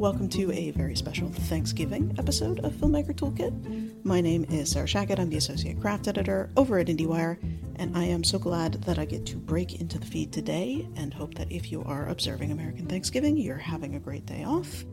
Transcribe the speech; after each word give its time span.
welcome 0.00 0.30
to 0.30 0.50
a 0.52 0.70
very 0.70 0.96
special 0.96 1.28
Thanksgiving 1.28 2.14
episode 2.18 2.58
of 2.60 2.72
Filmmaker 2.72 3.14
Toolkit. 3.14 4.02
My 4.02 4.22
name 4.22 4.46
is 4.48 4.70
Sarah 4.70 4.86
Shachat. 4.86 5.18
I'm 5.18 5.28
the 5.28 5.36
Associate 5.36 5.78
Craft 5.78 6.08
Editor 6.08 6.48
over 6.56 6.78
at 6.78 6.86
IndieWire, 6.86 7.36
and 7.76 7.94
I 7.94 8.04
am 8.04 8.24
so 8.24 8.38
glad 8.38 8.82
that 8.84 8.98
I 8.98 9.04
get 9.04 9.26
to 9.26 9.36
break 9.36 9.78
into 9.78 9.98
the 9.98 10.06
feed 10.06 10.32
today 10.32 10.88
and 10.96 11.12
hope 11.12 11.34
that 11.34 11.52
if 11.52 11.70
you 11.70 11.84
are 11.84 12.08
observing 12.08 12.50
American 12.50 12.86
Thanksgiving, 12.86 13.36
you're 13.36 13.58
having 13.58 13.94
a 13.94 14.00
great 14.00 14.24
day 14.24 14.42
off. 14.42 14.86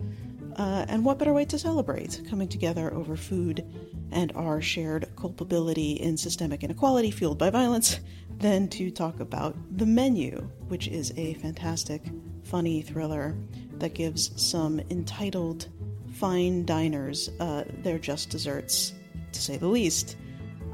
Uh, 0.58 0.86
and 0.90 1.06
what 1.06 1.20
better 1.20 1.32
way 1.32 1.46
to 1.46 1.58
celebrate 1.58 2.22
coming 2.30 2.50
together 2.50 2.94
over 2.94 3.16
food 3.16 3.66
and 4.12 4.34
our 4.36 4.60
shared 4.62 5.08
culpability 5.16 5.94
in 5.94 6.18
systemic 6.18 6.66
inequality 6.66 7.12
fueled 7.12 7.38
by 7.38 7.50
violence 7.50 8.02
than 8.40 8.68
to 8.68 8.92
talk 8.92 9.22
about 9.22 9.56
The 9.78 9.86
Menu, 9.86 10.50
which 10.68 10.90
is 10.90 11.14
a 11.16 11.36
fantastic, 11.36 12.02
funny 12.44 12.82
thriller 12.82 13.38
that 13.80 13.94
gives 13.94 14.32
some 14.42 14.80
entitled 14.90 15.68
fine 16.14 16.66
diners 16.66 17.30
uh, 17.40 17.64
their 17.84 18.00
just 18.00 18.30
desserts, 18.30 18.94
to 19.32 19.42
say 19.42 19.58
the 19.58 19.68
least. 19.68 20.18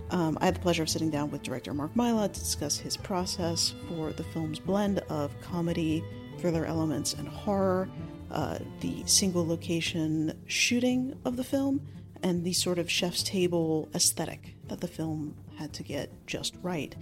Um, 0.09 0.37
I 0.41 0.45
had 0.45 0.55
the 0.55 0.59
pleasure 0.59 0.83
of 0.83 0.89
sitting 0.89 1.09
down 1.09 1.31
with 1.31 1.41
director 1.41 1.73
Mark 1.73 1.93
Mylod 1.95 2.33
to 2.33 2.39
discuss 2.39 2.77
his 2.77 2.95
process 2.95 3.73
for 3.87 4.11
the 4.11 4.23
film's 4.23 4.59
blend 4.59 4.99
of 5.09 5.31
comedy, 5.41 6.03
thriller 6.37 6.65
elements, 6.65 7.13
and 7.13 7.27
horror, 7.27 7.89
uh, 8.31 8.59
the 8.81 9.03
single 9.05 9.45
location 9.45 10.39
shooting 10.45 11.17
of 11.25 11.35
the 11.35 11.43
film, 11.43 11.81
and 12.21 12.43
the 12.43 12.53
sort 12.53 12.79
of 12.79 12.89
chef's 12.89 13.23
table 13.23 13.89
aesthetic 13.95 14.55
that 14.67 14.79
the 14.81 14.87
film 14.87 15.35
had 15.57 15.73
to 15.73 15.83
get 15.83 16.11
just 16.25 16.55
right. 16.61 16.95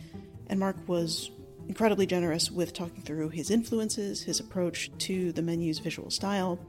And 0.47 0.59
Mark 0.59 0.77
was 0.87 1.31
incredibly 1.67 2.05
generous 2.05 2.51
with 2.51 2.73
talking 2.73 3.01
through 3.03 3.29
his 3.29 3.51
influences, 3.51 4.21
his 4.21 4.39
approach 4.39 4.91
to 4.99 5.31
the 5.31 5.41
menu's 5.41 5.79
visual 5.79 6.09
style, 6.09 6.59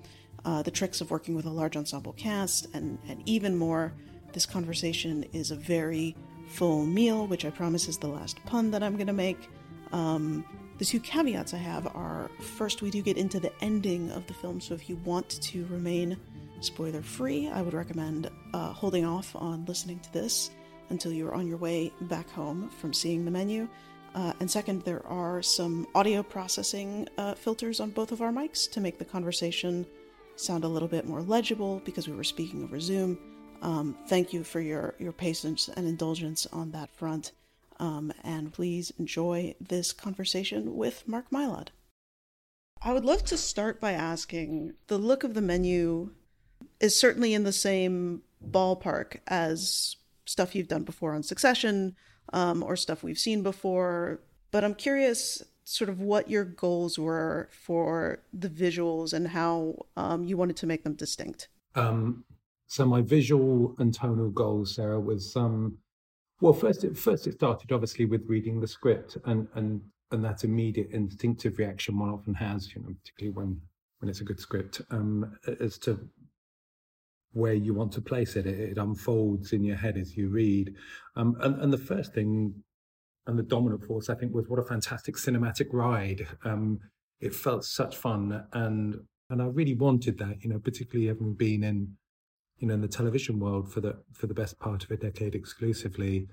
uh, 0.44 0.62
the 0.62 0.70
tricks 0.70 1.00
of 1.00 1.10
working 1.10 1.34
with 1.34 1.46
a 1.46 1.50
large 1.50 1.76
ensemble 1.76 2.12
cast, 2.12 2.66
and, 2.74 2.98
and 3.08 3.22
even 3.26 3.56
more. 3.56 3.92
This 4.32 4.46
conversation 4.46 5.24
is 5.32 5.50
a 5.50 5.56
very 5.56 6.16
full 6.48 6.84
meal, 6.84 7.26
which 7.26 7.44
I 7.44 7.50
promise 7.50 7.88
is 7.88 7.98
the 7.98 8.08
last 8.08 8.42
pun 8.44 8.70
that 8.70 8.82
I'm 8.82 8.94
going 8.94 9.06
to 9.06 9.12
make. 9.12 9.48
Um, 9.92 10.44
the 10.78 10.84
two 10.84 11.00
caveats 11.00 11.54
I 11.54 11.58
have 11.58 11.86
are 11.94 12.30
first, 12.40 12.82
we 12.82 12.90
do 12.90 13.02
get 13.02 13.16
into 13.16 13.38
the 13.38 13.52
ending 13.60 14.10
of 14.10 14.26
the 14.26 14.34
film, 14.34 14.60
so 14.60 14.74
if 14.74 14.88
you 14.88 14.96
want 15.04 15.28
to 15.42 15.66
remain 15.66 16.16
spoiler 16.60 17.02
free, 17.02 17.48
I 17.48 17.62
would 17.62 17.74
recommend 17.74 18.30
uh, 18.54 18.72
holding 18.72 19.04
off 19.04 19.34
on 19.36 19.64
listening 19.66 20.00
to 20.00 20.12
this 20.12 20.50
until 20.90 21.12
you're 21.12 21.34
on 21.34 21.46
your 21.46 21.56
way 21.56 21.92
back 22.02 22.28
home 22.30 22.68
from 22.68 22.92
seeing 22.92 23.24
the 23.24 23.30
menu. 23.30 23.68
Uh, 24.14 24.32
and 24.40 24.50
second, 24.50 24.82
there 24.82 25.04
are 25.06 25.40
some 25.42 25.86
audio 25.94 26.22
processing 26.22 27.08
uh, 27.16 27.34
filters 27.34 27.80
on 27.80 27.90
both 27.90 28.12
of 28.12 28.20
our 28.20 28.32
mics 28.32 28.70
to 28.70 28.80
make 28.80 28.98
the 28.98 29.04
conversation 29.04 29.86
sound 30.36 30.64
a 30.64 30.68
little 30.68 30.88
bit 30.88 31.06
more 31.06 31.22
legible 31.22 31.80
because 31.84 32.08
we 32.08 32.14
were 32.14 32.24
speaking 32.24 32.62
over 32.62 32.78
Zoom. 32.78 33.18
Um, 33.62 33.96
thank 34.08 34.32
you 34.32 34.44
for 34.44 34.60
your, 34.60 34.94
your 34.98 35.12
patience 35.12 35.68
and 35.68 35.86
indulgence 35.86 36.46
on 36.52 36.72
that 36.72 36.90
front. 36.90 37.32
Um, 37.78 38.12
and 38.22 38.52
please 38.52 38.92
enjoy 38.98 39.54
this 39.60 39.92
conversation 39.92 40.76
with 40.76 41.06
Mark 41.08 41.30
Mylod. 41.30 41.68
I 42.82 42.92
would 42.92 43.04
love 43.04 43.24
to 43.26 43.36
start 43.36 43.80
by 43.80 43.92
asking 43.92 44.74
the 44.88 44.98
look 44.98 45.24
of 45.24 45.34
the 45.34 45.40
menu 45.40 46.10
is 46.80 46.98
certainly 46.98 47.32
in 47.32 47.44
the 47.44 47.52
same 47.52 48.22
ballpark 48.44 49.18
as 49.28 49.96
stuff 50.26 50.54
you've 50.54 50.68
done 50.68 50.82
before 50.82 51.14
on 51.14 51.22
Succession, 51.22 51.94
um, 52.32 52.62
or 52.62 52.76
stuff 52.76 53.02
we've 53.02 53.18
seen 53.18 53.42
before. 53.42 54.20
But 54.50 54.64
I'm 54.64 54.74
curious, 54.74 55.42
sort 55.64 55.90
of, 55.90 56.00
what 56.00 56.30
your 56.30 56.44
goals 56.44 56.98
were 56.98 57.48
for 57.50 58.22
the 58.32 58.48
visuals 58.48 59.12
and 59.12 59.28
how 59.28 59.86
um, 59.96 60.24
you 60.24 60.36
wanted 60.36 60.56
to 60.58 60.66
make 60.66 60.84
them 60.84 60.94
distinct. 60.94 61.48
Um, 61.74 62.24
so 62.66 62.84
my 62.86 63.02
visual 63.02 63.74
and 63.78 63.92
tonal 63.92 64.30
goals, 64.30 64.76
Sarah, 64.76 65.00
was 65.00 65.36
um, 65.36 65.78
well, 66.40 66.52
first 66.52 66.84
it 66.84 66.96
first 66.96 67.26
it 67.26 67.34
started 67.34 67.70
obviously 67.72 68.04
with 68.04 68.28
reading 68.28 68.60
the 68.60 68.66
script 68.66 69.16
and 69.26 69.46
and 69.54 69.80
and 70.10 70.24
that 70.24 70.44
immediate 70.44 70.90
instinctive 70.90 71.58
reaction 71.58 71.98
one 71.98 72.10
often 72.10 72.34
has, 72.34 72.74
you 72.74 72.82
know, 72.82 72.88
particularly 72.88 73.34
when 73.34 73.60
when 73.98 74.08
it's 74.08 74.20
a 74.20 74.24
good 74.24 74.40
script, 74.40 74.80
um, 74.90 75.38
as 75.60 75.78
to 75.78 75.98
where 77.32 77.54
you 77.54 77.74
want 77.74 77.92
to 77.92 78.00
place 78.00 78.36
it. 78.36 78.46
It, 78.46 78.58
it 78.58 78.78
unfolds 78.78 79.52
in 79.52 79.64
your 79.64 79.76
head 79.76 79.96
as 79.96 80.16
you 80.16 80.28
read. 80.28 80.74
Um, 81.16 81.36
and, 81.40 81.60
and 81.60 81.72
the 81.72 81.78
first 81.78 82.14
thing 82.14 82.54
and 83.26 83.38
the 83.38 83.42
dominant 83.42 83.84
force, 83.84 84.08
I 84.08 84.14
think, 84.14 84.34
was 84.34 84.48
what 84.48 84.58
a 84.58 84.64
fantastic 84.64 85.16
cinematic 85.16 85.68
ride. 85.72 86.26
Um, 86.44 86.80
it 87.20 87.34
felt 87.34 87.64
such 87.64 87.96
fun, 87.96 88.44
and 88.52 88.96
and 89.30 89.40
I 89.40 89.46
really 89.46 89.74
wanted 89.74 90.18
that. 90.18 90.42
You 90.42 90.50
know, 90.50 90.58
particularly 90.58 91.06
having 91.06 91.34
been 91.34 91.62
in, 91.62 91.96
you 92.58 92.66
know, 92.66 92.74
in 92.74 92.80
the 92.80 92.88
television 92.88 93.38
world 93.38 93.72
for 93.72 93.80
the 93.80 94.02
for 94.12 94.26
the 94.26 94.34
best 94.34 94.58
part 94.58 94.82
of 94.84 94.90
a 94.90 94.96
decade 94.96 95.34
exclusively. 95.34 96.26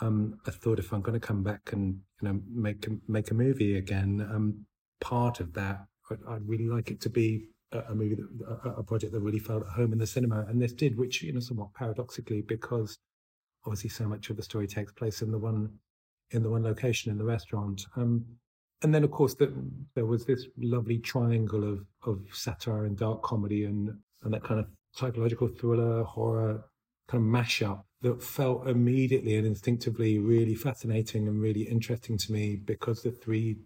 Um, 0.00 0.38
I 0.46 0.50
thought 0.50 0.78
if 0.78 0.92
I'm 0.92 1.00
going 1.00 1.18
to 1.18 1.26
come 1.26 1.42
back 1.42 1.72
and 1.72 2.00
you 2.20 2.28
know 2.28 2.40
make 2.48 2.86
make 3.08 3.30
a 3.30 3.34
movie 3.34 3.76
again, 3.76 4.26
um, 4.32 4.66
part 5.00 5.40
of 5.40 5.54
that 5.54 5.86
I'd, 6.10 6.18
I'd 6.28 6.48
really 6.48 6.68
like 6.68 6.90
it 6.90 7.00
to 7.02 7.10
be 7.10 7.48
a 7.72 7.94
movie, 7.94 8.14
that, 8.14 8.74
a, 8.76 8.82
project 8.82 9.12
that 9.12 9.20
really 9.20 9.38
felt 9.38 9.62
at 9.62 9.72
home 9.72 9.92
in 9.92 9.98
the 9.98 10.06
cinema, 10.06 10.44
and 10.48 10.60
this 10.60 10.72
did, 10.72 10.96
which 10.96 11.22
you 11.22 11.32
know, 11.32 11.40
somewhat 11.40 11.74
paradoxically, 11.74 12.42
because 12.42 12.98
obviously 13.64 13.90
so 13.90 14.06
much 14.06 14.30
of 14.30 14.36
the 14.36 14.42
story 14.42 14.66
takes 14.66 14.92
place 14.92 15.22
in 15.22 15.30
the 15.30 15.38
one 15.38 15.70
in 16.30 16.42
the 16.42 16.50
one 16.50 16.64
location 16.64 17.10
in 17.12 17.18
the 17.18 17.24
restaurant. 17.24 17.86
Um, 17.96 18.24
and 18.82 18.94
then, 18.94 19.04
of 19.04 19.10
course, 19.10 19.34
the, 19.34 19.52
there 19.94 20.06
was 20.06 20.26
this 20.26 20.46
lovely 20.58 20.98
triangle 20.98 21.64
of 21.64 21.86
of 22.04 22.20
satire 22.32 22.84
and 22.84 22.96
dark 22.96 23.22
comedy 23.22 23.64
and 23.64 23.90
and 24.22 24.32
that 24.32 24.44
kind 24.44 24.60
of 24.60 24.66
psychological 24.92 25.48
thriller, 25.48 26.02
horror 26.04 26.64
kind 27.08 27.22
of 27.22 27.28
mashup 27.28 27.82
that 28.02 28.22
felt 28.22 28.68
immediately 28.68 29.36
and 29.36 29.46
instinctively 29.46 30.18
really 30.18 30.54
fascinating 30.54 31.28
and 31.28 31.40
really 31.40 31.62
interesting 31.62 32.18
to 32.18 32.32
me 32.32 32.56
because 32.56 33.02
the 33.02 33.10
three 33.10 33.56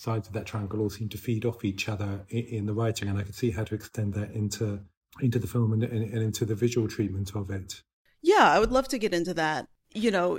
sides 0.00 0.28
of 0.28 0.32
that 0.32 0.46
triangle 0.46 0.80
all 0.80 0.88
seem 0.88 1.10
to 1.10 1.18
feed 1.18 1.44
off 1.44 1.62
each 1.62 1.86
other 1.88 2.24
in, 2.30 2.44
in 2.44 2.66
the 2.66 2.72
writing, 2.72 3.08
and 3.08 3.18
I 3.18 3.22
could 3.22 3.34
see 3.34 3.50
how 3.50 3.64
to 3.64 3.74
extend 3.74 4.14
that 4.14 4.30
into 4.32 4.80
into 5.20 5.38
the 5.38 5.46
film 5.46 5.72
and, 5.72 5.82
and, 5.82 6.14
and 6.14 6.22
into 6.22 6.44
the 6.44 6.54
visual 6.54 6.88
treatment 6.88 7.34
of 7.34 7.50
it. 7.50 7.82
Yeah, 8.22 8.50
I 8.50 8.58
would 8.58 8.72
love 8.72 8.88
to 8.88 8.98
get 8.98 9.12
into 9.12 9.34
that. 9.34 9.68
You 9.92 10.10
know, 10.10 10.38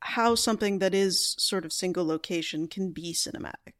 how 0.00 0.34
something 0.34 0.78
that 0.80 0.94
is 0.94 1.36
sort 1.38 1.64
of 1.64 1.72
single 1.72 2.04
location 2.04 2.66
can 2.66 2.90
be 2.92 3.12
cinematic. 3.12 3.74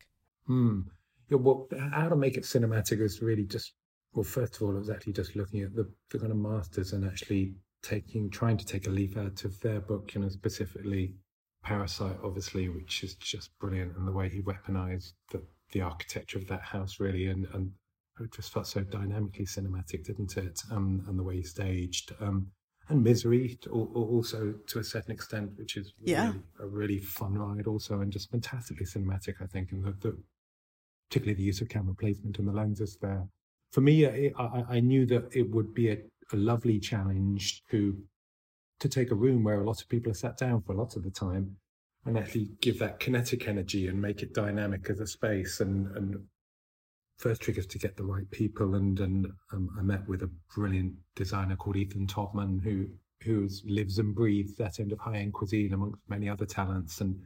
Hmm. 0.47 0.81
Yeah, 1.29 1.39
well, 1.39 1.69
how 1.93 2.09
to 2.09 2.17
make 2.17 2.37
it 2.37 2.45
cinematic 2.45 3.01
is 3.01 3.21
really 3.21 3.45
just 3.45 3.73
well. 4.13 4.25
First 4.25 4.57
of 4.57 4.63
all, 4.63 4.77
it 4.77 4.79
was 4.79 4.91
actually 4.91 5.15
just 5.15 5.35
looking 5.35 5.63
at 5.63 5.75
the, 5.75 5.91
the 6.11 6.19
kind 6.19 6.31
of 6.31 6.39
masters 6.39 6.93
and 6.93 7.05
actually 7.05 7.55
taking, 7.83 8.31
trying 8.31 8.57
to 8.59 8.67
take 8.67 8.87
a 8.87 8.91
leaf 8.91 9.17
out 9.17 9.45
of 9.45 9.59
their 9.61 9.81
book, 9.81 10.15
you 10.15 10.21
know, 10.21 10.29
specifically 10.29 11.15
Parasite, 11.63 12.17
obviously, 12.23 12.69
which 12.69 13.03
is 13.05 13.15
just 13.15 13.51
brilliant, 13.59 13.97
and 13.97 14.07
the 14.07 14.13
way 14.13 14.29
he 14.29 14.41
weaponized 14.41 15.13
the, 15.33 15.43
the 15.73 15.81
architecture 15.81 16.39
of 16.39 16.49
that 16.49 16.63
house, 16.63 16.99
really, 17.01 17.27
and, 17.27 17.47
and 17.53 17.73
it 18.21 18.33
just 18.33 18.53
felt 18.53 18.67
so 18.67 18.81
dynamically 18.83 19.45
cinematic, 19.45 20.05
didn't 20.05 20.37
it? 20.37 20.61
Um, 20.71 21.05
and 21.09 21.19
the 21.19 21.23
way 21.23 21.37
he 21.37 21.43
staged. 21.43 22.13
Um, 22.21 22.49
and 22.89 23.05
Misery, 23.05 23.59
also 23.71 24.55
to 24.67 24.79
a 24.79 24.85
certain 24.85 25.13
extent, 25.13 25.51
which 25.57 25.77
is 25.77 25.93
yeah. 26.03 26.33
a 26.59 26.67
really 26.67 26.99
fun 26.99 27.35
ride, 27.35 27.67
also, 27.67 28.01
and 28.01 28.11
just 28.11 28.31
fantastically 28.31 28.87
cinematic, 28.87 29.35
I 29.43 29.47
think, 29.47 29.73
and 29.73 29.85
the, 29.85 29.95
the 30.01 30.17
particularly 31.11 31.35
the 31.35 31.43
use 31.43 31.61
of 31.61 31.69
camera 31.69 31.95
placement 31.95 32.39
and 32.39 32.49
the 32.49 32.53
lenses 32.53 32.99
there. 33.01 33.27
For 33.73 33.81
me, 33.83 34.07
I, 34.07 34.33
I, 34.39 34.65
I 34.77 34.81
knew 34.81 35.05
that 35.07 35.29
it 35.35 35.51
would 35.51 35.75
be 35.75 35.91
a, 35.91 35.99
a 36.33 36.37
lovely 36.37 36.79
challenge 36.79 37.63
to 37.71 37.97
to 38.81 38.89
take 38.89 39.11
a 39.11 39.15
room 39.15 39.45
where 39.45 39.61
a 39.61 39.65
lot 39.65 39.81
of 39.81 39.89
people 39.89 40.11
are 40.11 40.15
sat 40.15 40.37
down 40.37 40.63
for 40.63 40.73
a 40.73 40.77
lot 40.77 40.97
of 40.97 41.03
the 41.03 41.11
time 41.11 41.57
and 42.05 42.17
actually 42.17 42.51
give 42.61 42.79
that 42.79 43.01
kinetic 43.01 43.49
energy 43.49 43.89
and 43.89 44.01
make 44.01 44.23
it 44.23 44.33
dynamic 44.33 44.89
as 44.89 45.01
a 45.01 45.07
space 45.07 45.61
and 45.61 45.95
and 45.97 46.17
first 47.19 47.43
trick 47.43 47.59
is 47.59 47.67
to 47.67 47.79
get 47.79 47.97
the 47.97 48.05
right 48.05 48.31
people 48.31 48.77
and 48.77 49.01
and 49.01 49.27
um, 49.53 49.69
I 49.79 49.83
met 49.83 50.09
with 50.09 50.23
a 50.23 50.31
brilliant 50.55 50.95
designer 51.17 51.57
called 51.57 51.77
Ethan 51.77 52.07
Tobman 52.07 52.63
who 52.63 52.87
who 53.23 53.49
lives 53.65 53.99
and 53.99 54.15
breathes 54.15 54.55
that 54.57 54.81
end 54.81 54.93
of 54.93 54.99
high 54.99 55.19
end 55.19 55.33
cuisine 55.33 55.73
amongst 55.73 56.01
many 56.09 56.29
other 56.29 56.47
talents. 56.47 57.01
And 57.01 57.21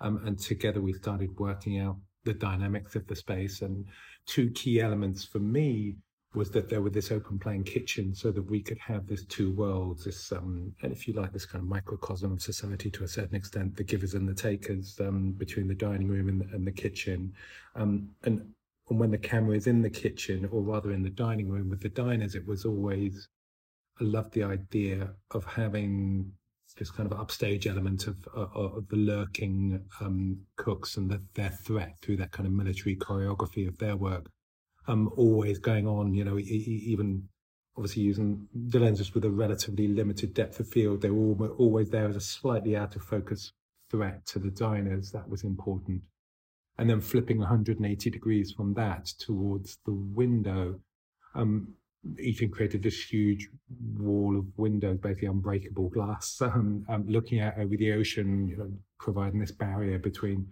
um, 0.00 0.20
and 0.24 0.38
together 0.38 0.80
we 0.80 0.92
started 0.92 1.38
working 1.38 1.80
out 1.80 1.96
the 2.24 2.34
dynamics 2.34 2.94
of 2.94 3.06
the 3.06 3.16
space. 3.16 3.62
And 3.62 3.86
two 4.26 4.50
key 4.50 4.80
elements 4.80 5.24
for 5.24 5.38
me 5.38 5.96
was 6.34 6.50
that 6.50 6.68
there 6.68 6.82
was 6.82 6.92
this 6.92 7.10
open 7.10 7.38
plan 7.38 7.64
kitchen 7.64 8.14
so 8.14 8.30
that 8.30 8.42
we 8.42 8.60
could 8.60 8.78
have 8.78 9.06
this 9.06 9.24
two 9.24 9.50
worlds, 9.52 10.04
this, 10.04 10.30
um, 10.30 10.72
and 10.82 10.92
if 10.92 11.08
you 11.08 11.14
like, 11.14 11.32
this 11.32 11.46
kind 11.46 11.62
of 11.62 11.68
microcosm 11.68 12.32
of 12.32 12.42
society 12.42 12.90
to 12.90 13.04
a 13.04 13.08
certain 13.08 13.34
extent, 13.34 13.74
the 13.76 13.82
givers 13.82 14.14
and 14.14 14.28
the 14.28 14.34
takers 14.34 15.00
um, 15.00 15.32
between 15.32 15.66
the 15.66 15.74
dining 15.74 16.08
room 16.08 16.28
and, 16.28 16.42
and 16.52 16.66
the 16.66 16.72
kitchen. 16.72 17.32
Um, 17.76 18.10
and, 18.24 18.52
and 18.90 18.98
when 18.98 19.10
the 19.10 19.18
camera 19.18 19.56
is 19.56 19.66
in 19.66 19.80
the 19.80 19.90
kitchen, 19.90 20.46
or 20.52 20.60
rather 20.60 20.92
in 20.92 21.02
the 21.02 21.10
dining 21.10 21.48
room 21.48 21.70
with 21.70 21.80
the 21.80 21.88
diners, 21.88 22.34
it 22.34 22.46
was 22.46 22.66
always, 22.66 23.28
I 23.98 24.04
loved 24.04 24.34
the 24.34 24.44
idea 24.44 25.10
of 25.30 25.46
having 25.46 26.30
this 26.76 26.90
kind 26.90 27.10
of 27.10 27.18
upstage 27.18 27.66
element 27.66 28.06
of, 28.06 28.16
of, 28.34 28.54
of 28.54 28.88
the 28.88 28.96
lurking 28.96 29.82
um, 30.00 30.38
cooks 30.56 30.98
and 30.98 31.10
the, 31.10 31.22
their 31.34 31.50
threat 31.50 31.96
through 32.02 32.18
that 32.18 32.32
kind 32.32 32.46
of 32.46 32.52
military 32.52 32.96
choreography 32.96 33.66
of 33.66 33.78
their 33.78 33.96
work 33.96 34.26
um, 34.88 35.12
always 35.16 35.58
going 35.58 35.86
on. 35.86 36.14
You 36.14 36.24
know, 36.24 36.38
even 36.38 37.28
obviously 37.76 38.02
using 38.02 38.48
the 38.52 38.80
lenses 38.80 39.14
with 39.14 39.24
a 39.24 39.30
relatively 39.30 39.86
limited 39.86 40.34
depth 40.34 40.58
of 40.58 40.68
field, 40.68 41.02
they 41.02 41.10
were 41.10 41.50
always 41.50 41.90
there 41.90 42.08
as 42.08 42.16
a 42.16 42.20
slightly 42.20 42.76
out 42.76 42.96
of 42.96 43.02
focus 43.02 43.52
threat 43.90 44.26
to 44.26 44.38
the 44.38 44.50
diners. 44.50 45.12
That 45.12 45.28
was 45.28 45.44
important. 45.44 46.02
And 46.78 46.88
then 46.88 47.00
flipping 47.00 47.38
180 47.38 48.10
degrees 48.10 48.52
from 48.52 48.74
that 48.74 49.06
towards 49.18 49.78
the 49.84 49.92
window, 49.92 50.80
um, 51.34 51.74
Ethan 52.18 52.50
created 52.50 52.82
this 52.82 53.02
huge 53.02 53.48
wall 53.98 54.38
of 54.38 54.46
windows, 54.56 54.98
basically 54.98 55.28
unbreakable 55.28 55.88
glass, 55.88 56.38
um, 56.42 56.84
um, 56.88 57.04
looking 57.08 57.40
out 57.40 57.58
over 57.58 57.76
the 57.76 57.92
ocean, 57.92 58.48
you 58.48 58.56
know, 58.56 58.72
providing 58.98 59.40
this 59.40 59.52
barrier 59.52 59.98
between 59.98 60.46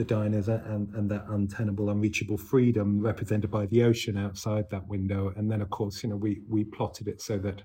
the 0.00 0.04
diners 0.04 0.48
and, 0.48 0.88
and 0.94 1.10
that 1.10 1.26
untenable, 1.28 1.90
unreachable 1.90 2.38
freedom 2.38 3.00
represented 3.00 3.50
by 3.50 3.66
the 3.66 3.82
ocean 3.82 4.16
outside 4.16 4.64
that 4.70 4.88
window. 4.88 5.30
And 5.36 5.50
then, 5.50 5.60
of 5.60 5.68
course, 5.68 6.02
you 6.02 6.08
know, 6.08 6.16
we, 6.16 6.40
we 6.48 6.64
plotted 6.64 7.06
it 7.06 7.20
so 7.20 7.36
that 7.40 7.62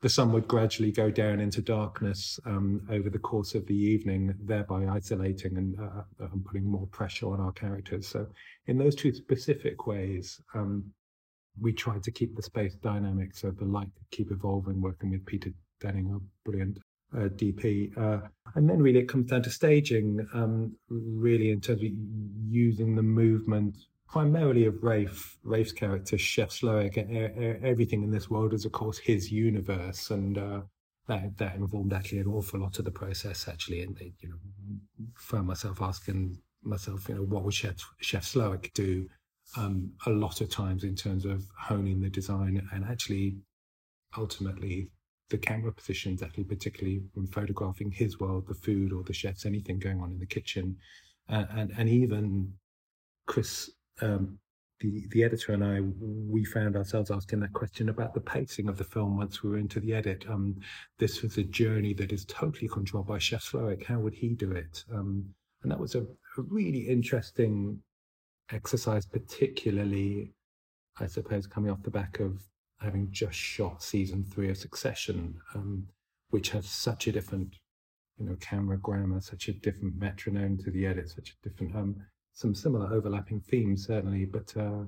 the 0.00 0.08
sun 0.08 0.30
would 0.30 0.46
gradually 0.46 0.92
go 0.92 1.10
down 1.10 1.40
into 1.40 1.60
darkness 1.60 2.38
um, 2.46 2.86
over 2.88 3.10
the 3.10 3.18
course 3.18 3.56
of 3.56 3.66
the 3.66 3.74
evening, 3.74 4.32
thereby 4.44 4.86
isolating 4.86 5.56
and, 5.56 5.76
uh, 5.80 6.02
uh 6.22 6.28
and, 6.32 6.44
putting 6.44 6.70
more 6.70 6.86
pressure 6.86 7.26
on 7.26 7.40
our 7.40 7.52
characters. 7.52 8.06
So, 8.06 8.28
in 8.68 8.78
those 8.78 8.94
two 8.94 9.12
specific 9.12 9.88
ways, 9.88 10.40
um, 10.54 10.84
we 11.60 11.72
tried 11.72 12.04
to 12.04 12.12
keep 12.12 12.36
the 12.36 12.42
space 12.42 12.76
dynamic 12.76 13.34
so 13.34 13.50
the 13.50 13.64
light 13.64 13.88
could 13.96 14.10
keep 14.12 14.30
evolving, 14.30 14.80
working 14.80 15.10
with 15.10 15.26
Peter 15.26 15.50
Deming, 15.80 16.14
a 16.14 16.48
brilliant 16.48 16.78
uh, 17.14 17.28
DP. 17.28 17.96
Uh, 17.96 18.26
and 18.54 18.68
then 18.68 18.80
really 18.82 19.00
it 19.00 19.08
comes 19.08 19.30
down 19.30 19.42
to 19.42 19.50
staging, 19.50 20.26
um, 20.34 20.76
really 20.88 21.50
in 21.50 21.60
terms 21.60 21.82
of 21.82 21.88
using 22.48 22.96
the 22.96 23.02
movement 23.02 23.76
primarily 24.08 24.66
of 24.66 24.82
Rafe, 24.82 25.38
Rafe's 25.44 25.72
character, 25.72 26.18
Chef 26.18 26.50
Slowik. 26.50 26.98
Everything 27.62 28.02
in 28.02 28.10
this 28.10 28.28
world 28.28 28.52
is, 28.52 28.64
of 28.64 28.72
course, 28.72 28.98
his 28.98 29.30
universe. 29.30 30.10
And 30.10 30.36
uh, 30.36 30.60
that, 31.06 31.36
that 31.38 31.54
involved 31.54 31.92
actually 31.92 32.18
an 32.18 32.26
awful 32.26 32.60
lot 32.60 32.78
of 32.78 32.84
the 32.84 32.90
process, 32.90 33.46
actually. 33.46 33.82
And, 33.82 33.96
you 34.00 34.28
know, 34.28 34.36
found 35.14 35.46
myself 35.46 35.80
asking 35.80 36.38
myself, 36.62 37.08
you 37.08 37.14
know, 37.14 37.22
what 37.22 37.44
would 37.44 37.54
Chef, 37.54 37.76
Chef 38.00 38.24
Slowik 38.24 38.72
do? 38.72 39.08
Um, 39.56 39.92
a 40.06 40.10
lot 40.10 40.40
of 40.40 40.48
times 40.48 40.84
in 40.84 40.94
terms 40.94 41.24
of 41.24 41.44
honing 41.58 42.00
the 42.00 42.08
design 42.08 42.68
and 42.72 42.84
actually 42.84 43.36
ultimately 44.16 44.88
the 45.30 45.38
camera 45.38 45.72
positions, 45.72 46.22
actually, 46.22 46.44
particularly 46.44 47.02
when 47.14 47.26
photographing 47.26 47.90
his 47.90 48.20
world, 48.20 48.46
the 48.46 48.54
food 48.54 48.92
or 48.92 49.02
the 49.04 49.12
chefs, 49.12 49.46
anything 49.46 49.78
going 49.78 50.00
on 50.00 50.10
in 50.10 50.18
the 50.18 50.26
kitchen, 50.26 50.76
uh, 51.28 51.44
and 51.52 51.72
and 51.78 51.88
even 51.88 52.52
Chris, 53.26 53.70
um, 54.02 54.38
the 54.80 55.06
the 55.10 55.22
editor 55.24 55.52
and 55.52 55.64
I, 55.64 55.80
we 55.80 56.44
found 56.44 56.76
ourselves 56.76 57.10
asking 57.10 57.40
that 57.40 57.52
question 57.52 57.88
about 57.88 58.12
the 58.12 58.20
pacing 58.20 58.68
of 58.68 58.76
the 58.76 58.84
film 58.84 59.16
once 59.16 59.42
we 59.42 59.50
were 59.50 59.58
into 59.58 59.80
the 59.80 59.94
edit. 59.94 60.26
Um, 60.28 60.56
this 60.98 61.22
was 61.22 61.38
a 61.38 61.44
journey 61.44 61.94
that 61.94 62.12
is 62.12 62.24
totally 62.24 62.68
controlled 62.68 63.06
by 63.06 63.18
Chef 63.18 63.44
Slowik. 63.44 63.84
How 63.84 64.00
would 64.00 64.14
he 64.14 64.30
do 64.30 64.50
it? 64.50 64.84
Um, 64.92 65.24
and 65.62 65.70
that 65.70 65.78
was 65.78 65.94
a, 65.94 66.02
a 66.02 66.42
really 66.48 66.88
interesting 66.88 67.80
exercise, 68.50 69.06
particularly, 69.06 70.32
I 70.98 71.06
suppose, 71.06 71.46
coming 71.46 71.70
off 71.70 71.82
the 71.82 71.90
back 71.90 72.18
of 72.18 72.42
having 72.80 73.10
just 73.10 73.36
shot 73.36 73.82
season 73.82 74.24
three 74.24 74.50
of 74.50 74.56
Succession, 74.56 75.40
um, 75.54 75.86
which 76.30 76.50
has 76.50 76.66
such 76.66 77.06
a 77.06 77.12
different, 77.12 77.56
you 78.18 78.26
know, 78.26 78.36
camera 78.40 78.78
grammar, 78.78 79.20
such 79.20 79.48
a 79.48 79.52
different 79.52 79.96
metronome 79.96 80.58
to 80.58 80.70
the 80.70 80.86
edit, 80.86 81.10
such 81.10 81.30
a 81.30 81.48
different, 81.48 81.74
um, 81.76 81.96
some 82.32 82.54
similar 82.54 82.92
overlapping 82.92 83.40
themes 83.40 83.86
certainly, 83.86 84.24
but 84.24 84.56
uh, 84.56 84.84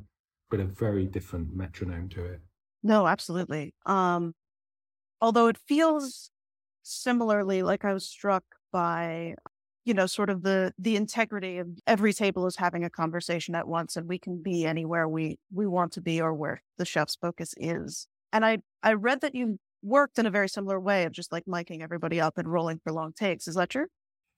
but 0.51 0.61
a 0.61 0.65
very 0.65 1.07
different 1.07 1.55
metronome 1.55 2.09
to 2.11 2.25
it. 2.25 2.41
No, 2.83 3.07
absolutely. 3.07 3.75
Um, 3.87 4.35
although 5.21 5.47
it 5.49 5.57
feels 5.57 6.31
similarly 6.83 7.63
like 7.63 7.85
I 7.85 7.95
was 7.95 8.07
struck 8.07 8.45
by 8.73 9.37
you 9.85 9.95
know 9.95 10.07
sort 10.07 10.31
of 10.31 10.43
the 10.43 10.73
the 10.79 10.97
integrity 10.97 11.59
of 11.59 11.69
every 11.87 12.13
table 12.13 12.47
is 12.47 12.57
having 12.57 12.85
a 12.85 12.91
conversation 12.91 13.55
at 13.55 13.67
once 13.67 13.97
and 13.97 14.09
we 14.09 14.19
can 14.19 14.43
be 14.43 14.65
anywhere 14.65 15.09
we 15.09 15.39
we 15.53 15.67
want 15.67 15.93
to 15.93 16.01
be 16.01 16.21
or 16.21 16.35
where 16.35 16.63
the 16.79 16.85
chef's 16.85 17.17
focus 17.17 17.55
is 17.57 18.07
and 18.33 18.45
i 18.45 18.59
i 18.83 18.93
read 18.93 19.21
that 19.21 19.35
you 19.35 19.59
worked 19.83 20.19
in 20.19 20.27
a 20.27 20.31
very 20.31 20.49
similar 20.49 20.79
way 20.79 21.05
of 21.05 21.13
just 21.13 21.33
like 21.33 21.45
miking 21.47 21.83
everybody 21.83 22.21
up 22.21 22.39
and 22.39 22.49
rolling 22.49 22.81
for 22.83 22.93
long 22.93 23.13
takes 23.13 23.49
is 23.49 23.55
that 23.55 23.71
true 23.71 23.87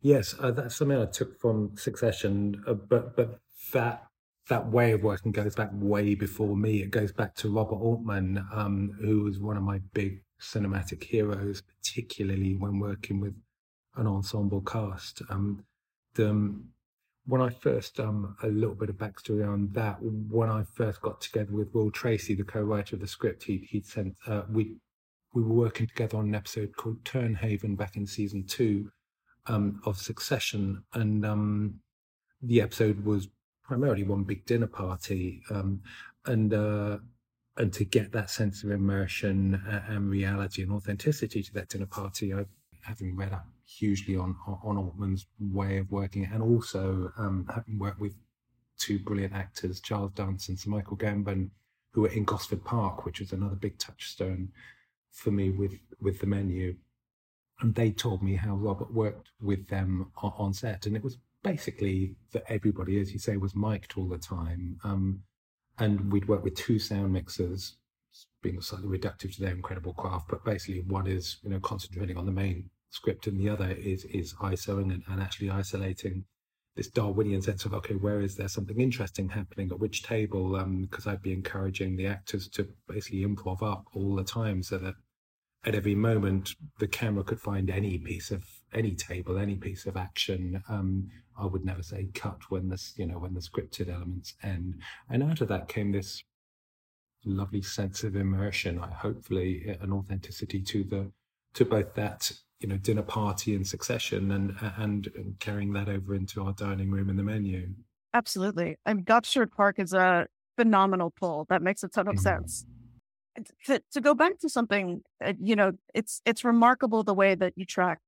yes 0.00 0.34
uh, 0.40 0.50
that's 0.50 0.76
something 0.76 0.98
i 1.00 1.06
took 1.06 1.38
from 1.38 1.76
succession 1.76 2.62
uh, 2.66 2.74
but 2.74 3.16
but 3.16 3.38
that 3.72 4.06
that 4.48 4.70
way 4.70 4.92
of 4.92 5.02
working 5.02 5.32
goes 5.32 5.54
back 5.54 5.70
way 5.72 6.14
before 6.14 6.56
me. 6.56 6.82
It 6.82 6.90
goes 6.90 7.12
back 7.12 7.34
to 7.36 7.50
Robert 7.50 7.76
Altman, 7.76 8.44
um, 8.52 8.92
who 9.00 9.22
was 9.22 9.38
one 9.38 9.56
of 9.56 9.62
my 9.62 9.80
big 9.94 10.22
cinematic 10.40 11.02
heroes, 11.02 11.62
particularly 11.62 12.54
when 12.54 12.78
working 12.78 13.20
with 13.20 13.34
an 13.96 14.06
ensemble 14.06 14.60
cast. 14.60 15.22
Um, 15.28 15.64
the, 16.14 16.30
um, 16.30 16.68
when 17.26 17.40
I 17.40 17.48
first, 17.48 18.00
um, 18.00 18.36
a 18.42 18.48
little 18.48 18.74
bit 18.74 18.90
of 18.90 18.96
backstory 18.96 19.46
on 19.46 19.70
that, 19.72 19.96
when 20.02 20.50
I 20.50 20.64
first 20.74 21.00
got 21.00 21.20
together 21.20 21.52
with 21.52 21.72
Will 21.74 21.90
Tracy, 21.90 22.34
the 22.34 22.44
co-writer 22.44 22.96
of 22.96 23.00
the 23.00 23.06
script, 23.06 23.44
he, 23.44 23.66
he'd 23.70 23.86
sent, 23.86 24.14
uh, 24.26 24.42
we, 24.50 24.76
we 25.32 25.42
were 25.42 25.54
working 25.54 25.86
together 25.86 26.18
on 26.18 26.26
an 26.26 26.34
episode 26.34 26.76
called 26.76 27.04
Tern 27.04 27.34
Haven 27.34 27.76
back 27.76 27.96
in 27.96 28.06
season 28.06 28.44
two 28.44 28.90
um, 29.46 29.80
of 29.84 29.96
Succession. 29.96 30.84
And 30.92 31.24
um, 31.24 31.80
the 32.42 32.60
episode 32.60 33.04
was 33.04 33.28
primarily 33.62 34.02
one 34.02 34.24
big 34.24 34.44
dinner 34.44 34.66
party. 34.66 35.42
Um, 35.50 35.80
and, 36.26 36.52
uh, 36.52 36.98
and 37.56 37.72
to 37.72 37.84
get 37.84 38.12
that 38.12 38.30
sense 38.30 38.64
of 38.64 38.70
immersion 38.70 39.62
and 39.88 40.10
reality 40.10 40.62
and 40.62 40.72
authenticity 40.72 41.42
to 41.42 41.52
that 41.54 41.68
dinner 41.70 41.86
party, 41.86 42.34
I, 42.34 42.44
having 42.82 43.16
read 43.16 43.32
up 43.32 43.46
hugely 43.66 44.16
on 44.16 44.36
on 44.62 44.76
Altman's 44.76 45.26
way 45.38 45.78
of 45.78 45.90
working, 45.90 46.28
and 46.32 46.42
also 46.42 47.12
um, 47.18 47.46
having 47.52 47.78
worked 47.78 48.00
with 48.00 48.14
two 48.78 48.98
brilliant 48.98 49.34
actors, 49.34 49.80
Charles 49.80 50.12
Dance 50.12 50.48
and 50.48 50.58
Sir 50.58 50.70
Michael 50.70 50.96
Gambon, 50.96 51.50
who 51.92 52.02
were 52.02 52.08
in 52.08 52.24
Gosford 52.24 52.64
Park, 52.64 53.04
which 53.04 53.20
was 53.20 53.32
another 53.32 53.54
big 53.54 53.78
touchstone 53.78 54.50
for 55.12 55.30
me 55.30 55.50
with 55.50 55.74
with 56.00 56.20
the 56.20 56.26
menu. 56.26 56.76
And 57.60 57.74
they 57.74 57.92
told 57.92 58.22
me 58.22 58.34
how 58.34 58.56
Robert 58.56 58.92
worked 58.92 59.30
with 59.40 59.68
them 59.68 60.10
on, 60.22 60.32
on 60.36 60.52
set, 60.52 60.86
and 60.86 60.96
it 60.96 61.04
was 61.04 61.18
basically 61.42 62.16
that 62.32 62.44
everybody, 62.48 63.00
as 63.00 63.12
you 63.12 63.18
say, 63.18 63.36
was 63.36 63.54
mic'd 63.54 63.94
all 63.96 64.08
the 64.08 64.18
time. 64.18 64.78
Um, 64.82 65.22
and 65.78 66.12
we'd 66.12 66.28
work 66.28 66.42
with 66.42 66.56
two 66.56 66.78
sound 66.78 67.12
mixers, 67.12 67.76
being 68.42 68.60
slightly 68.60 68.98
reductive 68.98 69.34
to 69.34 69.40
their 69.40 69.52
incredible 69.52 69.92
craft, 69.92 70.28
but 70.28 70.44
basically 70.44 70.82
one 70.82 71.06
is 71.06 71.38
you 71.42 71.50
know 71.50 71.60
concentrating 71.60 72.16
on 72.16 72.26
the 72.26 72.32
main 72.32 72.70
script 72.94 73.26
and 73.26 73.38
the 73.38 73.48
other 73.48 73.70
is 73.70 74.04
is 74.04 74.34
ISOing 74.34 74.92
and, 74.92 75.02
and 75.08 75.20
actually 75.20 75.50
isolating 75.50 76.24
this 76.76 76.88
Darwinian 76.88 77.42
sense 77.42 77.64
of 77.64 77.74
okay, 77.74 77.94
where 77.94 78.20
is 78.20 78.36
there 78.36 78.48
something 78.48 78.80
interesting 78.80 79.28
happening 79.28 79.70
at 79.70 79.78
which 79.78 80.02
table? 80.02 80.50
Because 80.82 81.06
um, 81.06 81.12
I'd 81.12 81.22
be 81.22 81.32
encouraging 81.32 81.96
the 81.96 82.06
actors 82.06 82.48
to 82.50 82.68
basically 82.88 83.24
improv 83.24 83.62
up 83.62 83.84
all 83.94 84.14
the 84.14 84.24
time, 84.24 84.62
so 84.62 84.78
that 84.78 84.94
at 85.64 85.74
every 85.74 85.94
moment 85.94 86.54
the 86.78 86.86
camera 86.86 87.24
could 87.24 87.40
find 87.40 87.70
any 87.70 87.98
piece 87.98 88.30
of 88.30 88.44
any 88.72 88.94
table, 88.94 89.38
any 89.38 89.56
piece 89.56 89.86
of 89.86 89.96
action. 89.96 90.62
Um, 90.68 91.10
I 91.36 91.46
would 91.46 91.64
never 91.64 91.82
say 91.82 92.08
cut 92.14 92.42
when 92.48 92.68
this, 92.68 92.94
you 92.96 93.06
know, 93.06 93.18
when 93.18 93.34
the 93.34 93.40
scripted 93.40 93.88
elements 93.92 94.34
end. 94.42 94.80
And 95.08 95.22
out 95.22 95.40
of 95.40 95.48
that 95.48 95.68
came 95.68 95.90
this 95.90 96.22
lovely 97.24 97.62
sense 97.62 98.04
of 98.04 98.14
immersion. 98.14 98.78
I 98.78 98.90
hopefully 98.90 99.76
an 99.80 99.92
authenticity 99.92 100.60
to 100.62 100.84
the 100.84 101.12
to 101.54 101.64
both 101.64 101.94
that 101.94 102.32
you 102.64 102.70
know 102.70 102.78
dinner 102.78 103.02
party 103.02 103.54
in 103.54 103.62
succession 103.62 104.30
and, 104.30 104.56
and 104.78 105.10
and 105.14 105.38
carrying 105.38 105.74
that 105.74 105.86
over 105.86 106.14
into 106.14 106.42
our 106.42 106.54
dining 106.54 106.90
room 106.90 107.10
and 107.10 107.18
the 107.18 107.22
menu. 107.22 107.68
Absolutely. 108.14 108.76
I 108.86 108.94
mean 108.94 109.04
gosford 109.04 109.52
park 109.52 109.78
is 109.78 109.92
a 109.92 110.26
phenomenal 110.56 111.10
pull. 111.10 111.44
That 111.50 111.60
makes 111.60 111.82
a 111.82 111.88
ton 111.88 112.08
of 112.08 112.14
mm. 112.14 112.20
sense. 112.20 112.64
To, 113.66 113.82
to 113.92 114.00
go 114.00 114.14
back 114.14 114.38
to 114.38 114.48
something 114.48 115.02
uh, 115.22 115.34
you 115.38 115.56
know 115.56 115.72
it's 115.92 116.22
it's 116.24 116.42
remarkable 116.42 117.02
the 117.02 117.12
way 117.12 117.34
that 117.34 117.52
you 117.54 117.66
track 117.66 117.98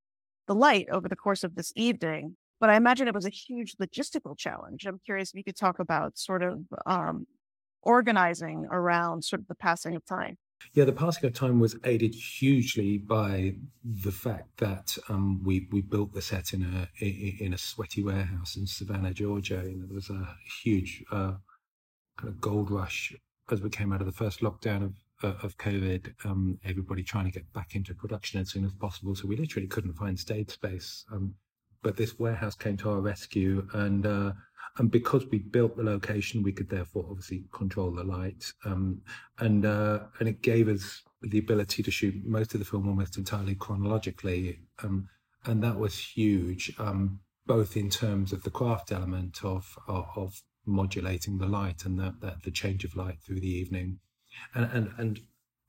the 0.47 0.55
light 0.55 0.87
over 0.91 1.07
the 1.07 1.17
course 1.17 1.43
of 1.45 1.57
this 1.57 1.73
evening 1.75 2.37
but 2.61 2.71
i 2.71 2.77
imagine 2.77 3.09
it 3.09 3.15
was 3.15 3.27
a 3.27 3.31
huge 3.31 3.75
logistical 3.83 4.39
challenge. 4.39 4.87
I'm 4.87 5.01
curious 5.05 5.31
if 5.31 5.35
you 5.35 5.43
could 5.43 5.57
talk 5.57 5.81
about 5.81 6.17
sort 6.17 6.45
of 6.45 6.61
um, 6.87 7.27
organizing 7.83 8.69
around 8.71 9.25
sort 9.25 9.41
of 9.41 9.49
the 9.49 9.57
passing 9.57 9.97
of 9.97 10.07
time 10.07 10.37
yeah, 10.75 10.85
the 10.85 10.93
passing 10.93 11.27
of 11.27 11.35
time 11.35 11.61
was 11.61 11.77
aided 11.85 12.15
hugely 12.15 12.99
by 12.99 13.55
the 13.85 14.13
fact 14.13 14.59
that 14.59 14.97
um, 15.09 15.43
we 15.43 15.69
we 15.71 15.81
built 15.81 16.13
the 16.13 16.23
set 16.23 16.53
in 16.53 16.63
a 16.63 17.05
in 17.05 17.55
a 17.55 17.59
sweaty 17.59 18.03
warehouse 18.03 18.57
in 18.57 18.67
Savannah, 18.67 19.15
Georgia. 19.15 19.63
Know, 19.63 19.87
there 19.87 19.95
was 19.95 20.11
a 20.11 20.37
huge 20.63 21.05
uh, 21.11 21.35
kind 22.17 22.29
of 22.29 22.41
gold 22.41 22.71
rush 22.71 23.15
as 23.51 23.61
we 23.61 23.71
came 23.71 23.93
out 23.93 24.01
of 24.01 24.07
the 24.07 24.13
first 24.13 24.41
lockdown 24.41 24.85
of 24.85 24.95
uh, 25.23 25.37
of 25.43 25.57
COVID. 25.59 26.15
Um, 26.25 26.59
everybody 26.65 27.03
trying 27.03 27.25
to 27.27 27.31
get 27.31 27.51
back 27.53 27.75
into 27.75 27.95
production 27.95 28.41
as 28.41 28.51
soon 28.51 28.65
as 28.65 28.75
possible, 28.75 29.15
so 29.15 29.27
we 29.27 29.37
literally 29.37 29.69
couldn't 29.69 29.95
find 29.95 30.19
stage 30.19 30.51
space. 30.51 31.05
Um, 31.13 31.35
but 31.83 31.97
this 31.97 32.19
warehouse 32.19 32.55
came 32.55 32.77
to 32.79 32.91
our 32.91 33.01
rescue, 33.01 33.67
and 33.73 34.07
uh, 34.07 34.33
and 34.79 34.91
because 34.91 35.27
we 35.27 35.39
built 35.39 35.77
the 35.77 35.83
location, 35.83 36.43
we 36.43 36.53
could 36.53 36.69
therefore 36.69 37.07
obviously 37.09 37.45
control 37.53 37.91
the 37.91 38.05
light, 38.05 38.53
um, 38.65 39.01
and 39.39 39.65
uh, 39.65 40.01
and 40.21 40.29
it 40.29 40.43
gave 40.43 40.69
us 40.69 41.03
the 41.23 41.39
ability 41.39 41.83
to 41.83 41.91
shoot 41.91 42.15
most 42.25 42.55
of 42.55 42.61
the 42.61 42.67
film 42.67 42.89
almost 42.89 43.17
entirely 43.17 43.55
chronologically, 43.55 44.61
um, 44.83 45.09
and 45.45 45.63
that 45.63 45.79
was 45.79 45.99
huge, 45.99 46.73
um, 46.79 47.21
both 47.47 47.77
in 47.77 47.89
terms 47.89 48.33
of 48.33 48.43
the 48.43 48.51
craft 48.51 48.93
element 48.93 49.41
of 49.43 49.79
of, 49.89 50.07
of 50.15 50.43
modulating 50.67 51.39
the 51.39 51.47
light 51.47 51.85
and 51.85 51.99
the, 51.99 52.15
the, 52.21 52.35
the 52.45 52.51
change 52.51 52.85
of 52.85 52.97
light 52.97 53.19
through 53.21 53.41
the 53.41 53.51
evening, 53.51 53.99
and 54.55 54.69
and 54.73 54.93
and 54.99 55.21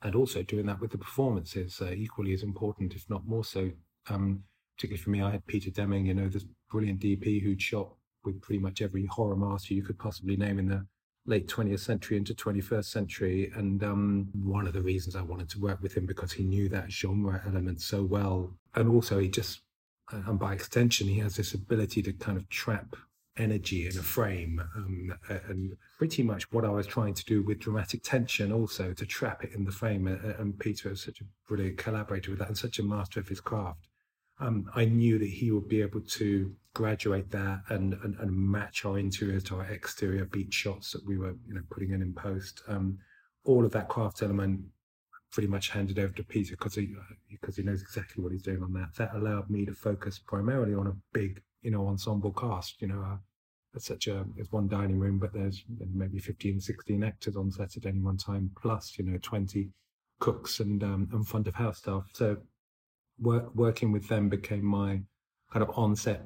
and 0.01 0.15
also 0.15 0.43
doing 0.43 0.65
that 0.65 0.81
with 0.81 0.91
the 0.91 0.97
performances 0.97 1.81
uh, 1.81 1.91
equally 1.91 2.33
as 2.33 2.43
important, 2.43 2.93
if 2.93 3.09
not 3.09 3.25
more 3.25 3.43
so. 3.43 3.71
Um, 4.09 4.43
particularly 4.75 5.01
for 5.01 5.09
me, 5.09 5.21
I 5.23 5.31
had 5.31 5.47
Peter 5.47 5.71
Deming, 5.71 6.05
you 6.05 6.13
know, 6.13 6.29
this 6.29 6.45
brilliant 6.69 6.99
DP 6.99 7.41
who'd 7.41 7.61
shot 7.61 7.96
with 8.27 8.41
pretty 8.41 8.59
much 8.59 8.81
every 8.81 9.05
horror 9.05 9.35
master 9.35 9.73
you 9.73 9.83
could 9.83 9.97
possibly 9.97 10.35
name 10.35 10.59
in 10.59 10.67
the 10.67 10.85
late 11.25 11.47
20th 11.47 11.79
century 11.79 12.17
into 12.17 12.33
21st 12.33 12.85
century. 12.85 13.51
And 13.55 13.83
um, 13.83 14.29
one 14.33 14.67
of 14.67 14.73
the 14.73 14.81
reasons 14.81 15.15
I 15.15 15.21
wanted 15.21 15.49
to 15.49 15.59
work 15.59 15.81
with 15.81 15.95
him 15.95 16.05
because 16.05 16.31
he 16.31 16.43
knew 16.43 16.69
that 16.69 16.91
genre 16.91 17.41
element 17.45 17.81
so 17.81 18.03
well. 18.03 18.53
And 18.75 18.89
also, 18.89 19.19
he 19.19 19.27
just, 19.27 19.61
and 20.11 20.39
by 20.39 20.53
extension, 20.53 21.07
he 21.07 21.19
has 21.19 21.35
this 21.35 21.53
ability 21.53 22.01
to 22.03 22.13
kind 22.13 22.37
of 22.37 22.47
trap 22.49 22.95
energy 23.37 23.87
in 23.87 23.97
a 23.97 24.03
frame. 24.03 24.61
Um, 24.75 25.13
and 25.49 25.77
pretty 25.97 26.23
much 26.23 26.51
what 26.51 26.65
I 26.65 26.69
was 26.69 26.87
trying 26.87 27.13
to 27.13 27.25
do 27.25 27.43
with 27.43 27.59
dramatic 27.59 28.03
tension 28.03 28.51
also 28.51 28.93
to 28.93 29.05
trap 29.05 29.43
it 29.43 29.53
in 29.53 29.65
the 29.65 29.71
frame. 29.71 30.07
And 30.07 30.57
Peter 30.57 30.91
is 30.91 31.03
such 31.03 31.21
a 31.21 31.25
brilliant 31.47 31.77
collaborator 31.77 32.31
with 32.31 32.39
that 32.39 32.47
and 32.47 32.57
such 32.57 32.79
a 32.79 32.83
master 32.83 33.19
of 33.19 33.27
his 33.27 33.41
craft 33.41 33.87
um, 34.39 34.69
I 34.75 34.85
knew 34.85 35.17
that 35.19 35.29
he 35.29 35.51
would 35.51 35.67
be 35.67 35.81
able 35.81 36.01
to 36.01 36.55
graduate 36.77 37.31
that 37.31 37.63
and, 37.69 37.93
and, 38.03 38.15
and, 38.19 38.31
match 38.31 38.85
our 38.85 38.99
interior 38.99 39.39
to 39.39 39.55
our 39.55 39.65
exterior 39.65 40.25
beat 40.25 40.53
shots 40.53 40.91
that 40.91 41.03
we 41.07 41.17
were 41.17 41.33
you 41.47 41.55
know 41.55 41.63
putting 41.71 41.89
in 41.89 42.03
in 42.03 42.13
post. 42.13 42.61
Um, 42.67 42.99
all 43.45 43.65
of 43.65 43.71
that 43.71 43.89
craft 43.89 44.21
element 44.21 44.61
pretty 45.31 45.47
much 45.47 45.69
handed 45.69 45.97
over 45.97 46.13
to 46.13 46.23
Peter 46.23 46.51
because 46.51 46.75
he 46.75 46.93
because 47.31 47.55
he 47.57 47.63
knows 47.63 47.81
exactly 47.81 48.23
what 48.23 48.31
he's 48.31 48.43
doing 48.43 48.61
on 48.61 48.73
that. 48.73 48.93
That 48.95 49.15
allowed 49.15 49.49
me 49.49 49.65
to 49.65 49.73
focus 49.73 50.19
primarily 50.19 50.75
on 50.75 50.85
a 50.85 50.95
big 51.13 51.41
you 51.63 51.71
know 51.71 51.87
ensemble 51.87 52.31
cast. 52.31 52.79
You 52.79 52.89
know, 52.89 53.01
uh, 53.01 53.17
such 53.79 54.05
a 54.05 54.23
it's 54.35 54.51
one 54.51 54.67
dining 54.67 54.99
room, 54.99 55.17
but 55.17 55.33
there's 55.33 55.63
maybe 55.95 56.19
15, 56.19 56.59
16 56.59 57.03
actors 57.03 57.35
on 57.35 57.49
set 57.49 57.75
at 57.75 57.87
any 57.87 58.01
one 58.01 58.17
time, 58.17 58.51
plus 58.55 58.99
you 58.99 59.05
know 59.05 59.17
20 59.23 59.71
cooks 60.19 60.59
and 60.59 60.83
um, 60.83 61.09
and 61.11 61.27
front 61.27 61.47
of 61.47 61.55
house 61.55 61.79
staff. 61.79 62.03
So 62.13 62.37
work, 63.19 63.49
working 63.55 63.91
with 63.91 64.07
them 64.07 64.29
became 64.29 64.63
my 64.63 65.01
kind 65.51 65.63
of 65.63 65.71
onset 65.75 66.21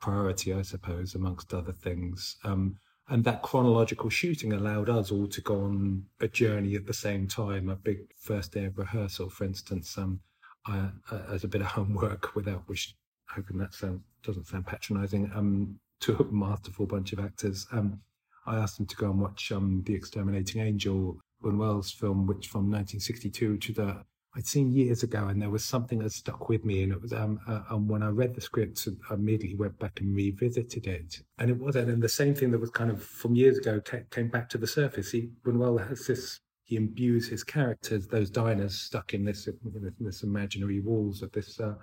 priority, 0.00 0.52
I 0.52 0.62
suppose, 0.62 1.14
amongst 1.14 1.54
other 1.54 1.72
things. 1.72 2.36
Um, 2.44 2.76
and 3.08 3.24
that 3.24 3.42
chronological 3.42 4.08
shooting 4.08 4.52
allowed 4.52 4.88
us 4.88 5.10
all 5.10 5.26
to 5.26 5.40
go 5.40 5.62
on 5.62 6.04
a 6.20 6.28
journey 6.28 6.76
at 6.76 6.86
the 6.86 6.94
same 6.94 7.26
time. 7.26 7.68
A 7.68 7.76
big 7.76 7.98
first 8.16 8.52
day 8.52 8.66
of 8.66 8.78
rehearsal, 8.78 9.28
for 9.28 9.44
instance, 9.44 9.98
um, 9.98 10.20
I, 10.66 10.90
uh, 11.10 11.22
as 11.30 11.42
a 11.42 11.48
bit 11.48 11.60
of 11.60 11.66
homework, 11.66 12.34
without 12.36 12.62
which 12.68 12.94
hoping 13.28 13.58
that 13.58 13.74
sound, 13.74 14.02
doesn't 14.22 14.46
sound 14.46 14.66
patronising, 14.66 15.30
um, 15.34 15.78
to 16.00 16.16
a 16.16 16.24
masterful 16.32 16.86
bunch 16.86 17.12
of 17.12 17.18
actors. 17.20 17.66
Um, 17.72 18.00
I 18.46 18.56
asked 18.56 18.78
them 18.78 18.86
to 18.86 18.96
go 18.96 19.10
and 19.10 19.20
watch 19.20 19.52
um, 19.52 19.82
The 19.84 19.94
Exterminating 19.94 20.62
Angel, 20.62 21.18
Buñuel's 21.42 21.90
film, 21.90 22.26
which 22.26 22.48
from 22.48 22.70
1962, 22.70 23.52
which 23.52 23.70
is 23.70 23.78
a 23.78 24.04
I'd 24.36 24.46
seen 24.46 24.72
years 24.72 25.02
ago, 25.02 25.26
and 25.26 25.42
there 25.42 25.50
was 25.50 25.64
something 25.64 25.98
that 26.00 26.12
stuck 26.12 26.48
with 26.48 26.64
me. 26.64 26.84
And 26.84 26.92
it 26.92 27.02
was, 27.02 27.12
um, 27.12 27.40
uh, 27.48 27.62
and 27.70 27.88
when 27.88 28.02
I 28.02 28.08
read 28.08 28.34
the 28.34 28.40
script, 28.40 28.86
I 29.10 29.14
immediately 29.14 29.56
went 29.56 29.78
back 29.78 30.00
and 30.00 30.14
revisited 30.14 30.86
it. 30.86 31.22
And 31.38 31.50
it 31.50 31.58
was, 31.58 31.74
and 31.74 32.02
the 32.02 32.08
same 32.08 32.34
thing 32.34 32.52
that 32.52 32.60
was 32.60 32.70
kind 32.70 32.90
of 32.90 33.02
from 33.02 33.34
years 33.34 33.58
ago 33.58 33.80
came 34.10 34.28
back 34.28 34.48
to 34.50 34.58
the 34.58 34.68
surface. 34.68 35.10
He, 35.10 35.30
Buñuel 35.44 35.88
has 35.88 36.06
this, 36.06 36.38
he 36.62 36.76
imbues 36.76 37.28
his 37.28 37.42
characters, 37.42 38.06
those 38.06 38.30
diners 38.30 38.78
stuck 38.78 39.14
in 39.14 39.24
this, 39.24 39.48
in 39.48 39.94
this 39.98 40.22
imaginary 40.22 40.80
walls 40.80 41.22
of 41.22 41.32
this 41.32 41.58
uh, 41.58 41.74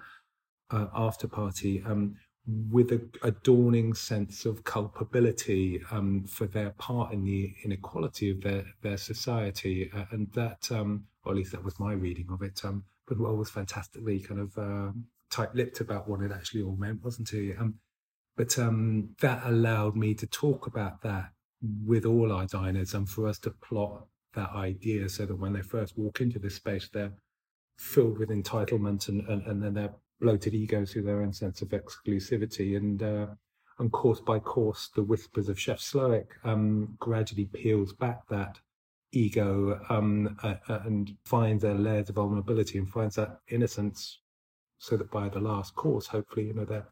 uh, 0.72 0.88
after 0.96 1.27
party, 1.27 1.84
um, 1.86 2.16
with 2.70 2.92
a, 2.92 3.01
a, 3.24 3.32
dawning 3.32 3.94
sense 3.94 4.46
of 4.46 4.63
culpability 4.63 5.82
um, 5.92 6.24
for 6.24 6.48
their 6.48 6.70
part 6.72 7.12
in 7.12 7.25
the 7.25 7.54
inequality 7.66 8.32
of 8.32 8.42
their 8.42 8.63
their 8.82 8.96
society, 8.96 9.92
uh, 9.94 10.06
and 10.12 10.32
that 10.32 10.72
um, 10.72 11.04
or 11.27 11.31
at 11.31 11.38
least 11.38 11.51
that 11.51 11.63
was 11.63 11.79
my 11.79 11.93
reading 11.93 12.27
of 12.31 12.41
it. 12.41 12.62
Um, 12.63 12.84
was 13.10 13.50
fantastically 13.50 14.19
kind 14.19 14.39
of 14.39 14.57
uh, 14.57 14.91
tight-lipped 15.29 15.79
about 15.79 16.07
what 16.07 16.22
it 16.22 16.31
actually 16.31 16.62
all 16.62 16.75
meant, 16.75 17.03
wasn't 17.03 17.29
he? 17.29 17.53
Um, 17.53 17.75
but 18.36 18.57
um, 18.60 19.10
that 19.22 19.46
allowed 19.46 19.96
me 19.96 20.13
to 20.15 20.27
talk 20.27 20.67
about 20.67 21.01
that 21.01 21.31
with 21.86 22.05
all 22.05 22.31
our 22.31 22.46
diners 22.46 22.93
and 22.93 23.10
for 23.10 23.27
us 23.27 23.39
to 23.39 23.50
plot 23.50 24.05
that 24.34 24.51
idea 24.51 25.10
so 25.10 25.25
that 25.25 25.36
when 25.36 25.53
they 25.53 25.62
first 25.62 25.98
walk 25.98 26.22
into 26.22 26.39
this 26.39 26.55
space, 26.55 26.89
they're 26.91 27.13
filled 27.77 28.19
with 28.19 28.29
entitlement 28.29 29.07
and, 29.07 29.27
and, 29.27 29.46
and 29.48 29.63
then 29.63 29.74
their 29.74 29.93
bloated 30.19 30.53
egos 30.53 30.93
through 30.93 31.03
their 31.03 31.22
own 31.22 31.34
sense 31.34 31.62
of 31.62 31.69
exclusivity. 31.69 32.77
And 32.77 33.01
uh, 33.01 33.27
and 33.79 33.91
course 33.91 34.19
by 34.19 34.39
course, 34.39 34.89
the 34.96 35.03
whispers 35.03 35.50
of 35.50 35.60
Chef 35.60 35.79
Slowik 35.79 36.27
um, 36.43 36.96
gradually 37.00 37.46
peels 37.46 37.93
back 37.93 38.27
that 38.29 38.60
ego 39.11 39.79
um, 39.89 40.37
uh, 40.43 40.55
uh, 40.69 40.79
and 40.85 41.15
finds 41.25 41.63
their 41.63 41.73
layers 41.73 42.09
of 42.09 42.15
vulnerability 42.15 42.77
and 42.77 42.89
finds 42.89 43.15
that 43.15 43.39
innocence 43.49 44.19
so 44.79 44.97
that 44.97 45.09
by 45.09 45.29
the 45.29 45.39
last 45.39 45.75
course 45.75 46.07
hopefully 46.07 46.47
you 46.47 46.53
know 46.53 46.65
they're 46.65 46.87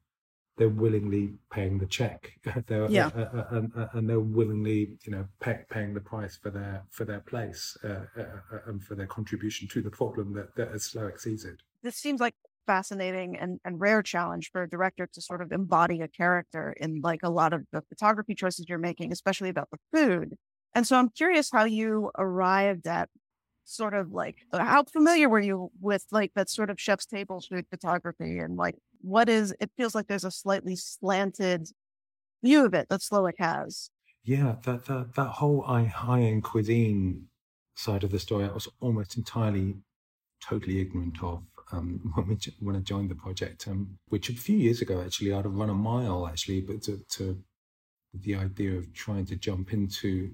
they're 0.57 0.69
willingly 0.69 1.33
paying 1.51 1.77
the 1.77 1.85
check. 1.85 2.31
They're, 2.67 2.89
yeah. 2.89 3.07
Uh, 3.07 3.19
uh, 3.19 3.23
uh 3.23 3.47
and, 3.51 3.71
uh, 3.77 3.87
and, 3.93 4.09
they're 4.09 4.19
willingly 4.19 4.97
you 5.03 5.11
know 5.11 5.25
pay, 5.39 5.59
paying 5.69 5.93
the 5.93 5.99
price 5.99 6.37
for 6.41 6.49
their 6.49 6.83
for 6.89 7.05
their 7.05 7.19
place 7.19 7.77
uh, 7.83 8.05
and 8.67 8.83
for 8.83 8.95
their 8.95 9.07
contribution 9.07 9.67
to 9.69 9.81
the 9.81 9.89
problem 9.89 10.33
that, 10.33 10.55
that 10.55 10.71
as 10.71 10.83
Slowik 10.83 11.19
sees 11.19 11.45
it 11.45 11.61
this 11.83 11.95
seems 11.95 12.21
like 12.21 12.35
fascinating 12.65 13.37
and, 13.37 13.59
and 13.63 13.79
rare 13.79 14.01
challenge 14.01 14.49
for 14.51 14.63
a 14.63 14.69
director 14.69 15.07
to 15.13 15.21
sort 15.21 15.41
of 15.41 15.51
embody 15.51 16.01
a 16.01 16.07
character 16.07 16.73
in 16.79 16.99
like 17.01 17.19
a 17.21 17.29
lot 17.29 17.53
of 17.53 17.63
the 17.71 17.81
photography 17.89 18.33
choices 18.33 18.65
you're 18.67 18.79
making 18.79 19.11
especially 19.11 19.49
about 19.49 19.69
the 19.71 19.77
food 19.93 20.35
and 20.75 20.85
so 20.85 20.97
I'm 20.97 21.09
curious 21.09 21.49
how 21.51 21.63
you 21.63 22.11
arrived 22.17 22.85
at 22.85 23.09
sort 23.63 23.95
of 23.95 24.11
like 24.11 24.45
uh, 24.51 24.63
how 24.63 24.83
familiar 24.83 25.27
were 25.27 25.39
you 25.39 25.71
with 25.81 26.05
like 26.11 26.31
that 26.35 26.49
sort 26.49 26.69
of 26.69 26.79
chef's 26.79 27.05
table 27.05 27.41
food 27.41 27.65
photography 27.69 28.37
and 28.37 28.57
like 28.57 28.75
what 29.01 29.27
is 29.27 29.55
it 29.59 29.71
feels 29.75 29.95
like 29.95 30.07
there's 30.07 30.23
a 30.23 30.29
slightly 30.29 30.75
slanted 30.75 31.67
view 32.43 32.65
of 32.65 32.73
it 32.73 32.87
that 32.89 33.01
Slowik 33.01 33.39
has. 33.39 33.89
Yeah, 34.23 34.55
that 34.63 34.85
that 34.85 35.15
that 35.15 35.29
whole 35.39 35.61
high 35.61 36.21
end 36.21 36.43
cuisine 36.43 37.27
side 37.75 38.03
of 38.03 38.11
the 38.11 38.19
story 38.19 38.45
I 38.45 38.51
was 38.51 38.67
almost 38.79 39.17
entirely 39.17 39.75
totally 40.41 40.79
ignorant 40.79 41.21
of 41.23 41.43
um, 41.71 42.11
when 42.15 42.27
we 42.27 42.37
when 42.59 42.75
I 42.75 42.79
joined 42.79 43.09
the 43.11 43.15
project, 43.15 43.67
um, 43.67 43.97
which 44.07 44.29
a 44.29 44.33
few 44.33 44.57
years 44.57 44.81
ago 44.81 45.01
actually 45.01 45.33
I'd 45.33 45.45
have 45.45 45.53
run 45.53 45.69
a 45.69 45.73
mile 45.73 46.27
actually, 46.27 46.61
but 46.61 46.83
to, 46.83 46.99
to 47.17 47.37
the 48.13 48.35
idea 48.35 48.77
of 48.77 48.93
trying 48.93 49.25
to 49.25 49.35
jump 49.35 49.73
into 49.73 50.31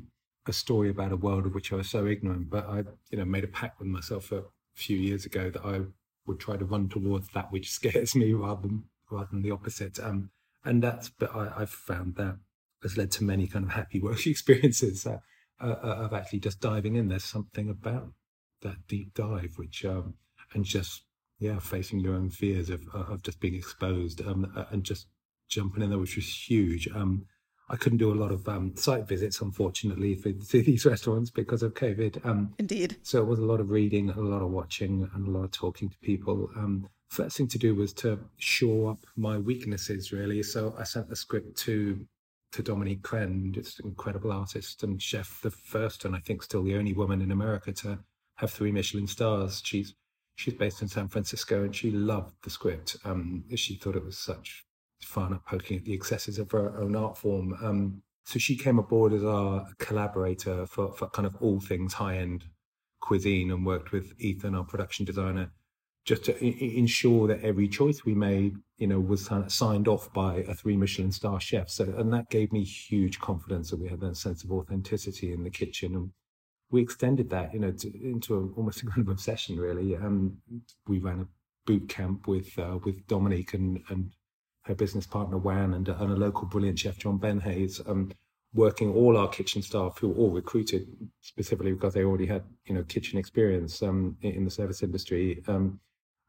a 0.48 0.54
story 0.54 0.90
about 0.90 1.12
a 1.12 1.18
world 1.18 1.46
of 1.46 1.54
which 1.54 1.72
I 1.72 1.76
was 1.76 1.90
so 1.90 2.06
ignorant. 2.08 2.50
But 2.50 2.68
I, 2.68 2.84
you 3.10 3.18
know, 3.18 3.26
made 3.26 3.44
a 3.44 3.48
pact 3.48 3.80
with 3.80 3.88
myself 3.88 4.32
a 4.32 4.44
few 4.74 4.98
years 4.98 5.26
ago 5.26 5.50
that 5.50 5.66
I 5.66 5.82
would 6.26 6.40
try 6.40 6.58
to 6.58 6.66
run 6.66 6.90
towards 6.90 7.30
that 7.30 7.52
which 7.52 7.72
scares 7.80 8.16
me 8.16 8.34
rather 8.34 8.62
than 8.62 8.84
rather 9.10 9.30
than 9.32 9.42
the 9.42 9.52
opposite. 9.52 10.00
Um, 10.00 10.32
and 10.64 10.82
that's, 10.82 11.10
but 11.10 11.36
I, 11.36 11.60
have 11.60 11.70
found 11.70 12.16
that 12.16 12.38
has 12.84 12.98
led 12.98 13.12
to 13.12 13.24
many 13.24 13.48
kind 13.48 13.66
of 13.66 13.72
happy 13.72 14.00
work 14.02 14.26
experiences 14.26 15.06
uh, 15.06 15.20
uh, 15.60 15.66
of 15.66 16.14
actually 16.14 16.40
just 16.40 16.60
diving 16.60 16.96
in. 16.96 17.10
There's 17.10 17.24
something 17.24 17.70
about 17.70 18.12
that 18.62 18.88
deep 18.88 19.14
dive, 19.14 19.54
which 19.58 19.86
um, 19.86 20.16
and 20.54 20.66
just 20.66 21.04
yeah, 21.40 21.60
facing 21.60 22.00
your 22.00 22.16
own 22.16 22.30
fears 22.30 22.70
of 22.70 22.88
of 22.94 23.24
just 23.24 23.40
being 23.40 23.56
exposed 23.56 24.22
um, 24.22 24.52
uh, 24.56 24.66
and 24.72 24.84
just 24.84 25.08
jumping 25.50 25.84
in 25.84 25.90
there, 25.90 26.00
which 26.00 26.16
was 26.16 26.50
huge. 26.50 26.88
Um, 26.94 27.26
I 27.72 27.78
couldn't 27.78 28.00
do 28.00 28.12
a 28.12 28.22
lot 28.22 28.32
of 28.32 28.48
um, 28.50 28.76
site 28.76 29.08
visits, 29.08 29.40
unfortunately, 29.40 30.16
for, 30.16 30.34
for, 30.46 30.58
these 30.58 30.86
restaurants 30.86 31.30
because 31.30 31.64
of 31.64 31.74
COVID. 31.74 32.24
Um, 32.26 32.54
Indeed. 32.60 32.98
So 33.02 33.22
it 33.22 33.28
was 33.28 33.40
a 33.40 33.46
lot 33.46 33.62
of 33.62 33.72
reading, 33.72 34.10
a 34.10 34.20
lot 34.20 34.42
of 34.42 34.52
watching, 34.52 35.10
and 35.16 35.28
a 35.28 35.32
lot 35.32 35.46
of 35.46 35.52
talking 35.52 35.90
to 35.90 35.98
people. 36.00 36.52
Um, 36.58 36.90
first 37.10 37.38
thing 37.38 37.48
to 37.48 37.58
do 37.58 37.74
was 37.74 37.94
to 37.94 38.20
shore 38.38 38.92
up 38.92 39.06
my 39.16 39.38
weaknesses, 39.38 40.12
really. 40.12 40.44
So 40.44 40.76
I 40.78 40.84
sent 40.84 41.10
the 41.10 41.16
script 41.16 41.58
to 41.60 42.06
to 42.52 42.62
Dominique 42.62 43.02
Crenn, 43.02 43.54
just 43.54 43.80
an 43.80 43.88
incredible 43.88 44.30
artist 44.30 44.84
and 44.84 45.02
chef, 45.02 45.40
the 45.42 45.52
first 45.52 46.04
and 46.04 46.14
I 46.14 46.20
think 46.20 46.44
still 46.44 46.64
the 46.64 46.76
only 46.76 46.92
woman 46.92 47.22
in 47.22 47.32
America 47.32 47.72
to 47.72 48.00
have 48.36 48.52
three 48.52 48.74
Michelin 48.74 49.08
stars. 49.08 49.62
She's 49.64 49.96
she's 50.36 50.56
based 50.56 50.82
in 50.82 50.90
San 50.90 51.08
Francisco 51.08 51.64
and 51.64 51.74
she 51.74 51.92
loved 51.92 52.36
the 52.44 52.50
script. 52.50 52.98
Um, 53.06 53.46
she 53.56 53.76
thought 53.76 53.96
it 53.96 54.04
was 54.04 54.18
such 54.18 54.66
fun 55.04 55.34
at 55.34 55.46
poking 55.46 55.78
at 55.78 55.86
the 55.86 55.94
excesses 55.94 56.40
of 56.40 56.52
her 56.52 56.80
own 56.80 56.96
art 56.96 57.18
form. 57.18 57.58
Um, 57.62 58.02
so 58.26 58.40
she 58.40 58.56
came 58.56 58.80
aboard 58.80 59.14
as 59.14 59.24
our 59.24 59.68
collaborator 59.80 60.66
for, 60.68 60.94
for 60.94 61.10
kind 61.10 61.26
of 61.26 61.36
all 61.42 61.60
things 61.60 61.94
high 61.94 62.18
end 62.18 62.46
cuisine 63.02 63.52
and 63.52 63.66
worked 63.66 63.92
with 63.92 64.14
Ethan, 64.20 64.56
our 64.56 64.64
production 64.64 65.06
designer, 65.06 65.52
just 66.06 66.24
to 66.26 66.36
I- 66.36 66.78
ensure 66.78 67.28
that 67.28 67.42
every 67.42 67.68
choice 67.68 68.06
we 68.06 68.14
made, 68.14 68.56
you 68.78 68.88
know, 68.88 69.00
was 69.00 69.30
signed 69.48 69.88
off 69.88 70.14
by 70.14 70.38
a 70.48 70.54
three 70.54 70.78
Michelin 70.78 71.12
star 71.12 71.40
chef. 71.40 71.70
So, 71.70 71.86
and 71.98 72.14
that 72.14 72.30
gave 72.30 72.52
me 72.52 72.64
huge 72.64 73.20
confidence 73.20 73.72
that 73.72 73.80
we 73.80 73.90
had 73.90 74.00
that 74.02 74.18
sense 74.18 74.44
of 74.44 74.52
authenticity 74.52 75.34
in 75.34 75.44
the 75.44 75.50
kitchen. 75.50 75.96
And 75.96 76.12
we 76.70 76.82
extended 76.82 77.30
that, 77.32 77.54
you 77.54 77.60
know, 77.60 77.72
to, 77.72 78.10
into 78.10 78.36
a, 78.36 78.58
almost 78.58 78.84
a 78.84 78.86
kind 78.86 79.02
of 79.02 79.10
obsession, 79.10 79.60
really. 79.60 79.96
Um, 79.96 80.38
we 80.88 81.00
ran 81.00 81.22
a 81.22 81.28
boot 81.66 81.90
camp 81.90 82.28
with 82.28 82.58
uh, 82.58 82.80
with 82.84 83.06
Dominique 83.08 83.54
and 83.54 83.82
and 83.90 84.14
her 84.72 84.76
business 84.76 85.06
partner 85.06 85.38
Wan 85.38 85.74
and, 85.74 85.88
and 85.88 86.12
a 86.12 86.16
local 86.16 86.48
brilliant 86.48 86.80
chef 86.80 86.98
John 86.98 87.20
Benhays. 87.20 87.80
Um, 87.88 88.12
working 88.54 88.94
all 88.94 89.18
our 89.18 89.30
kitchen 89.30 89.62
staff 89.62 89.98
who 89.98 90.10
were 90.10 90.16
all 90.16 90.30
recruited 90.30 90.88
specifically 91.22 91.72
because 91.72 91.94
they 91.94 92.04
already 92.04 92.26
had 92.26 92.44
you 92.66 92.76
know 92.76 92.84
kitchen 92.84 93.18
experience 93.18 93.82
um, 93.82 94.18
in 94.22 94.44
the 94.44 94.52
service 94.52 94.84
industry 94.84 95.42
um, 95.48 95.80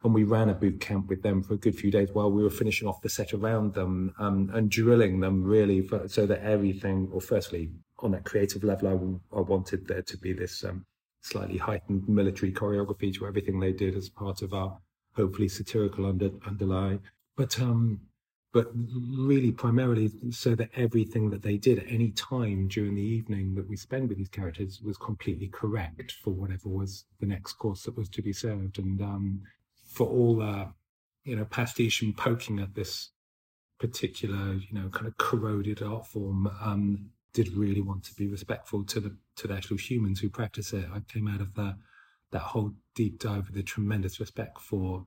and 0.05 0.15
we 0.15 0.25
ran 0.25 0.49
a 0.49 0.55
boot 0.55 0.81
camp 0.81 1.09
with 1.09 1.23
them 1.23 1.43
for 1.43 1.55
a 1.55 1.57
good 1.57 1.77
few 1.77 1.91
days 1.91 2.11
while 2.13 2.31
we 2.31 2.43
were 2.43 2.51
finishing 2.51 2.87
off 2.87 3.03
the 3.03 3.09
set 3.09 3.33
around 3.33 3.75
them 3.75 4.15
um, 4.19 4.51
and 4.55 4.71
drilling 4.71 5.21
them 5.21 5.43
really 5.43 5.81
for, 5.83 6.07
so 6.09 6.27
that 6.27 6.41
everything 6.43 7.09
or 7.13 7.21
firstly 7.21 7.71
on 7.99 8.13
that 8.13 8.25
creative 8.25 8.63
level 8.63 9.21
I, 9.33 9.39
I 9.39 9.41
wanted 9.41 9.89
there 9.89 10.03
to 10.03 10.17
be 10.17 10.33
this 10.33 10.65
um, 10.65 10.85
slightly 11.23 11.59
heightened 11.59 12.09
military 12.09 12.53
choreography 12.53 13.13
to 13.15 13.27
everything 13.27 13.59
they 13.59 13.73
did 13.73 13.97
as 13.97 14.09
part 14.09 14.43
of 14.43 14.55
our 14.55 14.79
hopefully 15.17 15.49
satirical 15.49 16.07
under, 16.07 16.31
underlie 16.47 16.99
but 17.37 17.61
um 17.61 18.01
but 18.53 18.71
really 19.19 19.51
primarily 19.51 20.11
so 20.31 20.55
that 20.55 20.71
everything 20.77 21.31
that 21.31 21.43
they 21.43 21.57
did 21.57 21.79
at 21.79 21.91
any 21.91 22.11
time 22.11 22.69
during 22.69 22.95
the 22.95 23.03
evening 23.03 23.55
that 23.55 23.69
we 23.69 23.77
spend 23.77 24.09
with 24.09 24.19
these 24.19 24.29
characters 24.29 24.81
was 24.83 24.99
completely 24.99 25.49
correct 25.49 26.13
for 26.23 26.31
whatever 26.31 26.69
was 26.69 27.07
the 27.21 27.27
next 27.27 27.55
course 27.55 27.85
that 27.85 27.97
was 27.97 28.11
to 28.11 28.21
be 28.21 28.33
served. 28.33 28.79
And 28.79 29.01
um, 29.01 29.41
for 29.87 30.07
all 30.07 30.37
the 30.37 30.73
you 31.25 31.37
know 31.37 31.45
pastiche 31.45 32.03
and 32.03 32.17
poking 32.17 32.59
at 32.59 32.75
this 32.75 33.11
particular 33.79 34.55
you 34.55 34.73
know 34.73 34.89
kind 34.91 35.07
of 35.07 35.17
corroded 35.17 35.83
art 35.83 36.07
form 36.07 36.47
um, 36.61 37.11
did 37.33 37.53
really 37.57 37.81
want 37.81 38.05
to 38.05 38.15
be 38.15 38.27
respectful 38.27 38.85
to 38.85 39.01
the 39.01 39.17
to 39.37 39.49
the 39.49 39.55
actual 39.55 39.79
humans 39.79 40.21
who 40.21 40.29
practice 40.29 40.73
it. 40.73 40.85
I 40.93 41.01
came 41.01 41.27
out 41.27 41.41
of 41.41 41.55
the 41.55 41.77
that 42.33 42.41
whole 42.41 42.73
deep 42.95 43.19
dive 43.19 43.49
with 43.49 43.57
a 43.57 43.63
tremendous 43.63 44.21
respect 44.21 44.61
for 44.61 45.07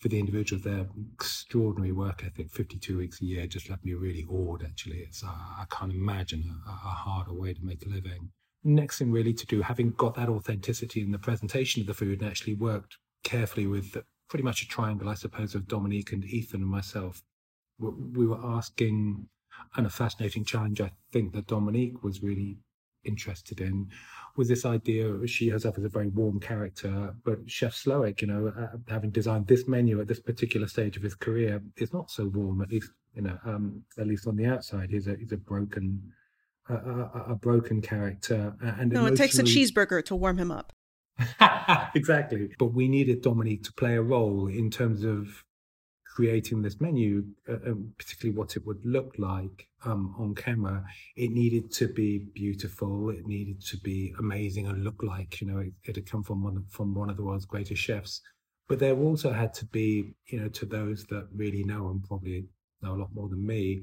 for 0.00 0.08
the 0.08 0.18
individual, 0.18 0.60
their 0.60 0.86
extraordinary 1.14 1.92
work 1.92 2.24
ethic, 2.24 2.50
52 2.50 2.98
weeks 2.98 3.22
a 3.22 3.24
year, 3.24 3.46
just 3.46 3.70
left 3.70 3.84
me 3.84 3.94
really 3.94 4.26
awed, 4.28 4.62
actually. 4.62 4.98
It's, 4.98 5.22
uh, 5.24 5.28
I 5.28 5.64
can't 5.70 5.92
imagine 5.92 6.44
a, 6.66 6.70
a, 6.70 6.74
harder 6.74 7.32
way 7.32 7.54
to 7.54 7.64
make 7.64 7.84
a 7.86 7.88
living. 7.88 8.30
Next 8.62 8.98
thing 8.98 9.12
really 9.12 9.32
to 9.34 9.46
do, 9.46 9.62
having 9.62 9.92
got 9.92 10.14
that 10.16 10.28
authenticity 10.28 11.00
in 11.00 11.10
the 11.10 11.18
presentation 11.18 11.80
of 11.80 11.86
the 11.86 11.94
food 11.94 12.20
and 12.20 12.30
actually 12.30 12.54
worked 12.54 12.98
carefully 13.22 13.66
with 13.66 13.92
the, 13.92 14.04
pretty 14.28 14.42
much 14.42 14.62
a 14.62 14.68
triangle, 14.68 15.08
I 15.08 15.14
suppose, 15.14 15.54
of 15.54 15.68
Dominique 15.68 16.12
and 16.12 16.24
Ethan 16.24 16.62
and 16.62 16.70
myself, 16.70 17.22
we 17.78 18.26
were 18.26 18.44
asking, 18.44 19.28
and 19.76 19.86
a 19.86 19.90
fascinating 19.90 20.44
challenge 20.44 20.80
I 20.80 20.92
think 21.12 21.32
that 21.34 21.46
Dominique 21.46 22.02
was 22.02 22.22
really 22.22 22.58
interested 23.04 23.60
in 23.60 23.88
was 24.36 24.48
this 24.48 24.64
idea 24.64 25.14
she 25.26 25.48
herself 25.48 25.78
is 25.78 25.84
a 25.84 25.88
very 25.88 26.08
warm 26.08 26.40
character 26.40 27.14
but 27.24 27.38
chef 27.46 27.72
Slowik 27.72 28.20
you 28.20 28.26
know 28.26 28.52
uh, 28.58 28.76
having 28.88 29.10
designed 29.10 29.46
this 29.46 29.68
menu 29.68 30.00
at 30.00 30.08
this 30.08 30.20
particular 30.20 30.66
stage 30.66 30.96
of 30.96 31.02
his 31.02 31.14
career 31.14 31.62
is 31.76 31.92
not 31.92 32.10
so 32.10 32.26
warm 32.26 32.60
at 32.62 32.70
least 32.70 32.90
you 33.14 33.22
know 33.22 33.38
um, 33.44 33.82
at 33.98 34.06
least 34.06 34.26
on 34.26 34.36
the 34.36 34.46
outside. 34.46 34.90
He's 34.90 35.06
a 35.06 35.16
he's 35.16 35.32
a 35.32 35.36
broken 35.36 36.12
a, 36.68 36.74
a, 36.74 37.24
a 37.30 37.34
broken 37.34 37.80
character 37.80 38.54
and 38.60 38.92
no 38.92 39.06
it 39.06 39.16
takes 39.16 39.38
a 39.38 39.42
cheeseburger 39.42 40.04
to 40.06 40.16
warm 40.16 40.38
him 40.38 40.50
up. 40.50 40.72
Exactly. 41.94 42.50
But 42.58 42.74
we 42.74 42.88
needed 42.88 43.22
dominique 43.22 43.62
to 43.64 43.72
play 43.72 43.94
a 43.94 44.02
role 44.02 44.48
in 44.48 44.70
terms 44.70 45.04
of 45.04 45.43
creating 46.14 46.62
this 46.62 46.80
menu, 46.80 47.24
uh, 47.48 47.54
um, 47.66 47.92
particularly 47.98 48.38
what 48.38 48.54
it 48.56 48.64
would 48.64 48.84
look 48.86 49.14
like 49.18 49.66
um, 49.84 50.14
on 50.16 50.32
camera, 50.34 50.84
it 51.16 51.30
needed 51.30 51.72
to 51.72 51.88
be 51.88 52.18
beautiful. 52.34 53.10
It 53.10 53.26
needed 53.26 53.60
to 53.66 53.76
be 53.78 54.14
amazing 54.20 54.68
and 54.68 54.84
look 54.84 55.02
like 55.02 55.40
you 55.40 55.48
know 55.48 55.58
it, 55.58 55.72
it 55.84 55.96
had 55.96 56.10
come 56.10 56.22
from 56.22 56.44
one 56.44 56.64
from 56.70 56.94
one 56.94 57.10
of 57.10 57.16
the 57.16 57.24
world's 57.24 57.46
greatest 57.46 57.82
chefs. 57.82 58.20
But 58.68 58.78
there 58.78 58.96
also 58.96 59.32
had 59.32 59.52
to 59.54 59.66
be, 59.66 60.14
you 60.28 60.40
know, 60.40 60.48
to 60.48 60.64
those 60.64 61.04
that 61.06 61.28
really 61.34 61.64
know 61.64 61.88
and 61.90 62.02
probably 62.02 62.46
know 62.80 62.94
a 62.94 63.00
lot 63.02 63.10
more 63.12 63.28
than 63.28 63.44
me, 63.44 63.82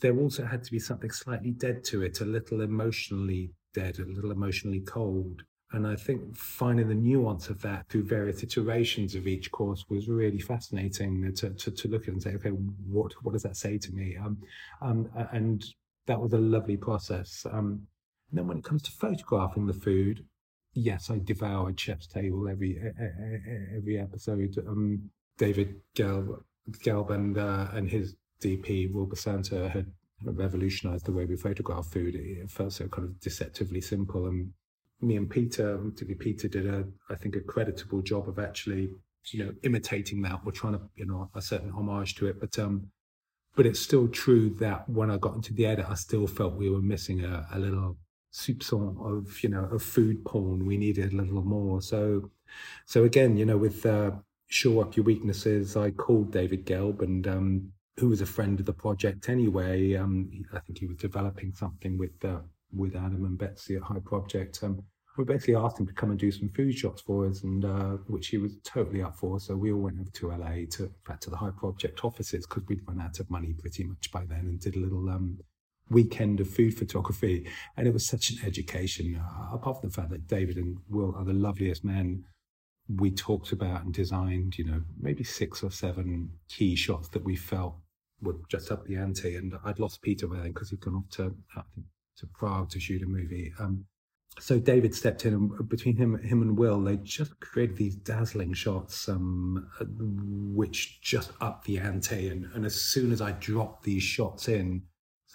there 0.00 0.18
also 0.18 0.44
had 0.44 0.64
to 0.64 0.72
be 0.72 0.80
something 0.80 1.10
slightly 1.10 1.52
dead 1.52 1.84
to 1.84 2.02
it, 2.02 2.20
a 2.20 2.24
little 2.24 2.60
emotionally 2.62 3.52
dead, 3.72 3.98
a 3.98 4.04
little 4.04 4.32
emotionally 4.32 4.80
cold. 4.80 5.42
And 5.76 5.86
I 5.86 5.94
think 5.94 6.34
finding 6.34 6.88
the 6.88 6.94
nuance 6.94 7.50
of 7.50 7.60
that 7.60 7.86
through 7.90 8.04
various 8.04 8.42
iterations 8.42 9.14
of 9.14 9.26
each 9.26 9.50
course 9.50 9.84
was 9.90 10.08
really 10.08 10.40
fascinating 10.40 11.34
to, 11.34 11.50
to, 11.50 11.70
to 11.70 11.88
look 11.88 12.04
at 12.04 12.14
and 12.14 12.22
say, 12.22 12.34
okay, 12.36 12.48
what, 12.48 13.12
what 13.22 13.32
does 13.32 13.42
that 13.42 13.58
say 13.58 13.76
to 13.76 13.92
me? 13.92 14.16
Um, 14.16 14.38
um, 14.80 15.10
and 15.32 15.62
that 16.06 16.18
was 16.18 16.32
a 16.32 16.38
lovely 16.38 16.78
process. 16.78 17.44
Um, 17.52 17.86
and 18.30 18.38
then 18.38 18.46
when 18.48 18.56
it 18.56 18.64
comes 18.64 18.80
to 18.84 18.90
photographing 18.90 19.66
the 19.66 19.74
food, 19.74 20.24
yes, 20.72 21.10
I 21.10 21.20
devoured 21.22 21.78
Chef's 21.78 22.06
Table 22.06 22.48
every 22.48 22.80
every 23.76 24.00
episode. 24.00 24.56
Um, 24.66 25.10
David 25.36 25.74
Gelb, 25.94 26.42
Gelb 26.70 27.10
and, 27.10 27.36
uh, 27.36 27.68
and 27.74 27.86
his 27.86 28.16
DP, 28.40 28.94
Wilbur 28.94 29.14
Basanta, 29.14 29.68
had 29.68 29.92
revolutionized 30.24 31.04
the 31.04 31.12
way 31.12 31.26
we 31.26 31.36
photograph 31.36 31.88
food. 31.88 32.14
It 32.14 32.50
felt 32.50 32.72
so 32.72 32.88
kind 32.88 33.08
of 33.08 33.20
deceptively 33.20 33.82
simple 33.82 34.24
and 34.24 34.54
me 35.00 35.16
and 35.16 35.28
Peter, 35.28 35.76
particularly 35.78 36.14
Peter, 36.14 36.48
did 36.48 36.66
a 36.66 36.84
I 37.10 37.14
think 37.14 37.36
a 37.36 37.40
creditable 37.40 38.02
job 38.02 38.28
of 38.28 38.38
actually 38.38 38.90
you 39.26 39.44
know 39.44 39.54
imitating 39.62 40.22
that. 40.22 40.44
We're 40.44 40.52
trying 40.52 40.74
to 40.74 40.80
you 40.96 41.06
know 41.06 41.30
a 41.34 41.42
certain 41.42 41.70
homage 41.70 42.14
to 42.16 42.26
it, 42.26 42.40
but 42.40 42.58
um, 42.58 42.90
but 43.54 43.66
it's 43.66 43.80
still 43.80 44.08
true 44.08 44.50
that 44.60 44.88
when 44.88 45.10
I 45.10 45.16
got 45.16 45.34
into 45.34 45.52
the 45.54 45.66
edit, 45.66 45.86
I 45.88 45.94
still 45.94 46.26
felt 46.26 46.54
we 46.54 46.70
were 46.70 46.82
missing 46.82 47.24
a, 47.24 47.46
a 47.52 47.58
little 47.58 47.96
soupçon 48.32 48.98
of 49.00 49.42
you 49.42 49.48
know 49.48 49.64
of 49.64 49.82
food 49.82 50.24
porn. 50.24 50.66
We 50.66 50.76
needed 50.76 51.12
a 51.12 51.16
little 51.16 51.42
more. 51.42 51.82
So 51.82 52.30
so 52.86 53.04
again, 53.04 53.36
you 53.36 53.44
know, 53.44 53.58
with 53.58 53.84
uh, 53.84 54.12
show 54.48 54.80
up 54.80 54.96
your 54.96 55.04
weaknesses, 55.04 55.76
I 55.76 55.90
called 55.90 56.32
David 56.32 56.66
Gelb 56.66 57.02
and. 57.02 57.26
Um, 57.26 57.72
who 57.98 58.10
was 58.10 58.20
a 58.20 58.26
friend 58.26 58.60
of 58.60 58.66
the 58.66 58.72
project 58.74 59.30
anyway? 59.30 59.94
Um, 59.94 60.30
I 60.52 60.58
think 60.60 60.78
he 60.78 60.86
was 60.86 60.98
developing 60.98 61.54
something 61.54 61.96
with 61.96 62.22
uh, 62.22 62.40
with 62.72 62.96
Adam 62.96 63.24
and 63.24 63.38
Betsy 63.38 63.76
at 63.76 63.82
Hyperobject. 63.82 64.62
Um, 64.62 64.82
we 65.16 65.24
basically 65.24 65.56
asked 65.56 65.80
him 65.80 65.86
to 65.86 65.94
come 65.94 66.10
and 66.10 66.18
do 66.18 66.30
some 66.30 66.50
food 66.50 66.76
shots 66.76 67.00
for 67.00 67.26
us, 67.26 67.42
and 67.42 67.64
uh, 67.64 67.96
which 68.06 68.28
he 68.28 68.38
was 68.38 68.56
totally 68.64 69.02
up 69.02 69.16
for. 69.16 69.40
So 69.40 69.56
we 69.56 69.72
all 69.72 69.80
went 69.80 69.98
over 69.98 70.10
to 70.10 70.28
LA 70.28 70.66
to, 70.72 70.90
fact, 71.06 71.22
to 71.22 71.30
the 71.30 71.36
Hyperobject 71.36 72.04
offices 72.04 72.46
because 72.46 72.64
we'd 72.68 72.86
run 72.86 73.00
out 73.00 73.18
of 73.18 73.30
money 73.30 73.54
pretty 73.58 73.84
much 73.84 74.10
by 74.12 74.24
then, 74.26 74.40
and 74.40 74.60
did 74.60 74.76
a 74.76 74.80
little 74.80 75.08
um, 75.08 75.38
weekend 75.88 76.40
of 76.40 76.50
food 76.50 76.76
photography. 76.76 77.48
And 77.76 77.86
it 77.86 77.94
was 77.94 78.06
such 78.06 78.30
an 78.30 78.38
education. 78.44 79.16
Uh, 79.16 79.54
apart 79.54 79.80
from 79.80 79.88
the 79.88 79.94
fact 79.94 80.10
that 80.10 80.26
David 80.26 80.56
and 80.56 80.76
Will 80.88 81.14
are 81.16 81.24
the 81.24 81.32
loveliest 81.32 81.84
men, 81.84 82.24
we 82.88 83.10
talked 83.10 83.52
about 83.52 83.84
and 83.84 83.92
designed, 83.92 84.58
you 84.58 84.64
know, 84.64 84.82
maybe 85.00 85.24
six 85.24 85.62
or 85.62 85.70
seven 85.70 86.30
key 86.48 86.76
shots 86.76 87.08
that 87.08 87.24
we 87.24 87.36
felt 87.36 87.76
would 88.22 88.36
just 88.48 88.70
up 88.70 88.86
the 88.86 88.96
ante. 88.96 89.36
And 89.36 89.54
I'd 89.64 89.78
lost 89.78 90.02
Peter 90.02 90.26
by 90.26 90.36
then 90.36 90.52
because 90.52 90.70
he'd 90.70 90.80
gone 90.80 90.96
off 90.96 91.10
to, 91.16 91.34
I 91.56 91.62
think, 91.74 91.86
to 92.18 92.26
Prague 92.26 92.70
to 92.70 92.80
shoot 92.80 93.02
a 93.02 93.06
movie. 93.06 93.52
Um, 93.58 93.86
so 94.38 94.58
David 94.58 94.94
stepped 94.94 95.24
in, 95.24 95.32
and 95.32 95.68
between 95.68 95.96
him, 95.96 96.18
him 96.22 96.42
and 96.42 96.58
Will, 96.58 96.80
they 96.80 96.96
just 96.98 97.38
created 97.40 97.76
these 97.76 97.96
dazzling 97.96 98.52
shots, 98.52 99.08
um, 99.08 99.68
which 100.54 101.00
just 101.00 101.32
upped 101.40 101.64
the 101.66 101.78
ante. 101.78 102.28
And, 102.28 102.46
and, 102.54 102.66
as 102.66 102.74
soon 102.74 103.12
as 103.12 103.22
I 103.22 103.32
dropped 103.32 103.84
these 103.84 104.02
shots 104.02 104.48
in 104.48 104.82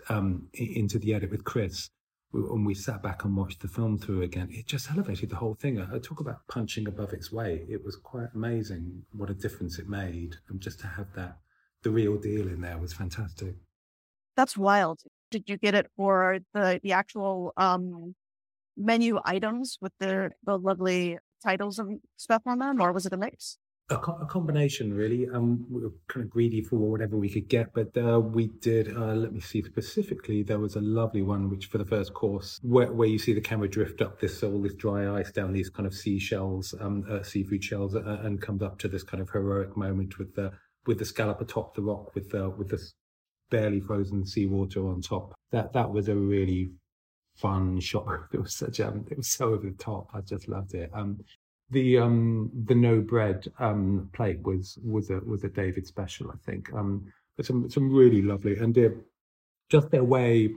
um, 0.10 0.48
into 0.54 1.00
the 1.00 1.16
edit 1.16 1.32
with 1.32 1.44
Chris, 1.44 1.90
and 2.34 2.66
we 2.66 2.76
sat 2.76 3.02
back 3.02 3.26
and 3.26 3.36
watched 3.36 3.62
the 3.62 3.68
film 3.68 3.98
through 3.98 4.22
again, 4.22 4.50
it 4.52 4.68
just 4.68 4.92
elevated 4.92 5.32
the 5.32 5.36
whole 5.36 5.56
thing. 5.56 5.82
I 5.82 5.98
talk 5.98 6.20
about 6.20 6.48
punching 6.48 6.88
above 6.88 7.12
its 7.12 7.32
weight. 7.32 7.66
It 7.70 7.84
was 7.84 7.96
quite 7.96 8.30
amazing 8.36 9.04
what 9.14 9.32
a 9.32 9.34
difference 9.34 9.80
it 9.80 9.90
made, 9.90 10.36
and 10.50 10.62
just 10.62 10.80
to 10.82 10.88
have 10.88 11.08
that 11.16 11.40
the 11.82 11.90
real 11.90 12.18
deal 12.18 12.48
in 12.48 12.62
there 12.62 12.78
was 12.78 12.94
fantastic. 12.94 13.56
That's 14.36 14.56
wild 14.56 15.00
did 15.32 15.44
you 15.48 15.58
get 15.58 15.74
it 15.74 15.88
for 15.96 16.40
the 16.54 16.80
the 16.84 16.92
actual 16.92 17.54
um, 17.58 18.16
menu 18.78 19.20
items 19.26 19.78
with 19.82 19.94
the 20.00 20.32
the 20.46 20.58
lovely 20.58 21.18
titles 21.44 21.80
and 21.80 22.00
stuff 22.18 22.44
on 22.46 22.60
them, 22.60 22.80
or 22.82 22.92
was 22.92 23.06
it 23.06 23.14
a 23.14 23.18
mix? 23.18 23.58
A, 23.90 23.98
co- 23.98 24.18
a 24.22 24.26
combination, 24.26 24.94
really. 24.94 25.28
Um, 25.28 25.66
we 25.70 25.82
were 25.82 25.92
kind 26.08 26.24
of 26.24 26.30
greedy 26.30 26.62
for 26.62 26.78
whatever 26.78 27.18
we 27.18 27.28
could 27.28 27.50
get, 27.50 27.74
but 27.74 27.98
uh, 27.98 28.22
we 28.22 28.48
did. 28.48 28.96
Uh, 28.96 29.16
let 29.16 29.34
me 29.34 29.42
see 29.42 29.62
specifically. 29.62 30.44
There 30.44 30.60
was 30.60 30.78
a 30.78 30.82
lovely 30.82 31.22
one, 31.22 31.50
which 31.50 31.66
for 31.66 31.78
the 31.78 31.84
first 31.84 32.14
course, 32.14 32.58
where, 32.64 32.92
where 32.94 33.10
you 33.10 33.20
see 33.20 33.34
the 33.34 33.42
camera 33.42 33.68
drift 33.68 34.02
up 34.02 34.22
this 34.22 34.44
all 34.44 34.62
this 34.62 34.76
dry 34.76 35.20
ice 35.20 35.32
down 35.32 35.52
these 35.52 35.70
kind 35.70 35.88
of 35.88 35.94
seashells, 35.94 36.74
um, 36.80 37.04
uh, 37.10 37.22
seafood 37.24 37.64
shells, 37.64 37.96
uh, 37.96 38.22
and 38.24 38.42
comes 38.42 38.62
up 38.62 38.80
to 38.80 38.88
this 38.88 39.04
kind 39.04 39.22
of 39.22 39.30
heroic 39.30 39.76
moment 39.76 40.18
with 40.18 40.36
the 40.36 40.54
with 40.86 41.00
the 41.00 41.06
scallop 41.06 41.42
atop 41.42 41.76
the 41.76 41.82
rock, 41.82 42.16
with 42.16 42.30
the 42.30 42.50
with 42.50 42.70
the 42.70 42.82
barely 43.52 43.80
frozen 43.80 44.26
seawater 44.26 44.88
on 44.88 45.02
top. 45.02 45.36
That 45.52 45.74
that 45.74 45.92
was 45.92 46.08
a 46.08 46.16
really 46.16 46.72
fun 47.36 47.80
shot. 47.80 48.08
It 48.34 48.42
was 48.42 48.56
such 48.56 48.80
um, 48.80 49.06
it 49.12 49.18
was 49.18 49.30
so 49.30 49.54
over 49.54 49.70
the 49.70 49.78
top. 49.78 50.08
I 50.14 50.22
just 50.22 50.48
loved 50.48 50.74
it. 50.74 50.90
Um, 50.94 51.20
the 51.70 52.00
um 52.00 52.52
the 52.66 52.76
no 52.76 53.00
bread 53.00 53.48
um 53.60 54.10
plate 54.14 54.42
was 54.42 54.80
was 54.84 55.10
a 55.10 55.20
was 55.20 55.44
a 55.44 55.50
David 55.50 55.86
special, 55.86 56.32
I 56.32 56.38
think. 56.46 56.74
Um, 56.74 57.12
some 57.42 57.70
some 57.70 57.94
really 57.94 58.22
lovely 58.22 58.58
and 58.58 58.78
uh, 58.78 58.90
just 59.70 59.90
their 59.90 60.04
way 60.04 60.54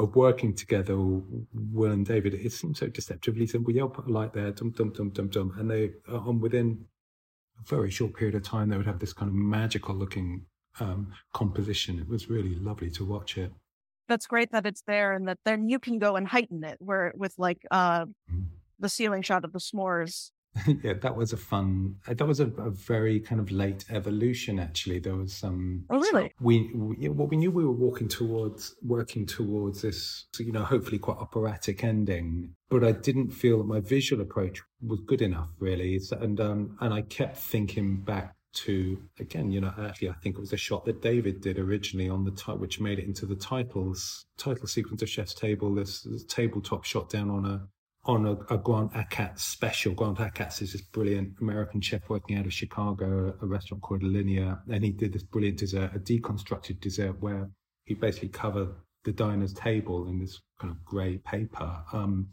of 0.00 0.16
working 0.16 0.54
together, 0.54 0.96
Will 0.96 1.92
and 1.92 2.04
David, 2.04 2.34
it 2.34 2.50
seems 2.50 2.80
so 2.80 2.88
deceptively 2.88 3.46
simple. 3.46 3.72
You'll 3.72 3.88
put 3.88 4.08
a 4.08 4.12
light 4.12 4.32
there, 4.32 4.50
dum 4.50 4.70
dum 4.72 4.90
dum 4.92 5.10
dum 5.10 5.28
dum, 5.28 5.54
and 5.58 5.70
they 5.70 5.92
on 6.08 6.40
within 6.40 6.84
a 7.60 7.68
very 7.68 7.90
short 7.90 8.14
period 8.14 8.34
of 8.34 8.42
time 8.42 8.68
they 8.68 8.76
would 8.76 8.86
have 8.86 8.98
this 8.98 9.12
kind 9.12 9.28
of 9.28 9.34
magical 9.34 9.94
looking 9.94 10.46
um, 10.80 11.12
composition. 11.32 11.98
It 11.98 12.08
was 12.08 12.28
really 12.28 12.54
lovely 12.56 12.90
to 12.92 13.04
watch 13.04 13.38
it. 13.38 13.52
That's 14.08 14.26
great 14.26 14.52
that 14.52 14.66
it's 14.66 14.82
there, 14.86 15.12
and 15.12 15.26
that 15.28 15.38
then 15.44 15.68
you 15.68 15.78
can 15.78 15.98
go 15.98 16.16
and 16.16 16.28
heighten 16.28 16.62
it, 16.64 16.76
where 16.78 17.12
with 17.16 17.34
like 17.38 17.62
uh, 17.70 18.04
mm-hmm. 18.04 18.42
the 18.78 18.88
ceiling 18.88 19.22
shot 19.22 19.44
of 19.44 19.52
the 19.52 19.58
s'mores 19.58 20.30
yeah, 20.82 20.92
that 20.94 21.16
was 21.16 21.32
a 21.32 21.36
fun. 21.36 21.96
Uh, 22.06 22.14
that 22.14 22.26
was 22.26 22.40
a, 22.40 22.46
a, 22.46 22.70
very 22.70 23.18
kind 23.18 23.40
of 23.40 23.50
late 23.50 23.84
evolution. 23.90 24.58
Actually, 24.58 25.00
there 25.00 25.16
was 25.16 25.32
some. 25.32 25.84
Oh, 25.90 25.98
really? 25.98 26.32
We, 26.40 26.70
we 26.74 27.08
well, 27.08 27.26
we 27.26 27.36
knew 27.36 27.50
we 27.50 27.64
were 27.64 27.72
walking 27.72 28.08
towards, 28.08 28.74
working 28.82 29.26
towards 29.26 29.82
this, 29.82 30.26
you 30.38 30.52
know, 30.52 30.62
hopefully 30.62 30.98
quite 30.98 31.18
operatic 31.18 31.82
ending. 31.82 32.54
But 32.70 32.84
I 32.84 32.92
didn't 32.92 33.30
feel 33.30 33.58
that 33.58 33.66
my 33.66 33.80
visual 33.80 34.22
approach 34.22 34.62
was 34.80 35.00
good 35.00 35.22
enough, 35.22 35.48
really. 35.58 36.00
And 36.12 36.40
um, 36.40 36.76
and 36.80 36.94
I 36.94 37.02
kept 37.02 37.36
thinking 37.36 37.96
back 37.96 38.34
to 38.54 38.98
again, 39.18 39.50
you 39.50 39.60
know, 39.60 39.72
actually, 39.78 40.10
I 40.10 40.14
think 40.14 40.36
it 40.36 40.40
was 40.40 40.52
a 40.52 40.58
shot 40.58 40.84
that 40.84 41.02
David 41.02 41.40
did 41.40 41.58
originally 41.58 42.08
on 42.08 42.24
the 42.24 42.30
type, 42.30 42.58
which 42.58 42.80
made 42.80 42.98
it 42.98 43.06
into 43.06 43.26
the 43.26 43.36
titles 43.36 44.26
title 44.36 44.66
sequence 44.66 45.02
of 45.02 45.08
Chef's 45.08 45.34
Table. 45.34 45.74
This, 45.74 46.02
this 46.02 46.24
tabletop 46.24 46.84
shot 46.84 47.10
down 47.10 47.30
on 47.30 47.44
a 47.46 47.68
on 48.06 48.26
a, 48.26 48.54
a 48.54 48.58
Grant 48.58 48.92
Achatz 48.92 49.40
special. 49.40 49.94
Grant 49.94 50.18
Achatz 50.18 50.60
is 50.60 50.72
this 50.72 50.82
brilliant 50.82 51.34
American 51.40 51.80
chef 51.80 52.08
working 52.08 52.36
out 52.36 52.46
of 52.46 52.52
Chicago, 52.52 53.34
a 53.40 53.46
restaurant 53.46 53.82
called 53.82 54.02
Alinea 54.02 54.60
and 54.68 54.84
he 54.84 54.90
did 54.90 55.12
this 55.12 55.22
brilliant 55.22 55.58
dessert, 55.58 55.90
a 55.94 55.98
deconstructed 55.98 56.80
dessert 56.80 57.20
where 57.20 57.48
he 57.84 57.94
basically 57.94 58.28
covered 58.28 58.68
the 59.04 59.12
diner's 59.12 59.52
table 59.52 60.08
in 60.08 60.18
this 60.18 60.40
kind 60.60 60.70
of 60.70 60.84
grey 60.84 61.18
paper. 61.18 61.82
Um, 61.92 62.28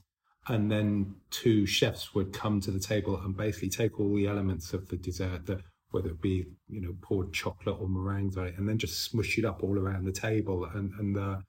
and 0.47 0.71
then 0.71 1.15
two 1.29 1.65
chefs 1.65 2.15
would 2.15 2.33
come 2.33 2.59
to 2.61 2.71
the 2.71 2.79
table 2.79 3.19
and 3.23 3.37
basically 3.37 3.69
take 3.69 3.99
all 3.99 4.13
the 4.15 4.27
elements 4.27 4.73
of 4.73 4.87
the 4.89 4.97
dessert, 4.97 5.45
the, 5.45 5.61
whether 5.91 6.09
it 6.09 6.21
be 6.21 6.45
you 6.69 6.81
know 6.81 6.95
poured 7.01 7.33
chocolate 7.33 7.77
or 7.79 7.87
meringues 7.87 8.37
on 8.37 8.47
it, 8.47 8.57
and 8.57 8.67
then 8.67 8.77
just 8.77 9.03
smush 9.05 9.37
it 9.37 9.45
up 9.45 9.63
all 9.63 9.77
around 9.77 10.05
the 10.05 10.11
table. 10.11 10.65
And 10.73 10.91
and 10.99 11.15
the 11.15 11.43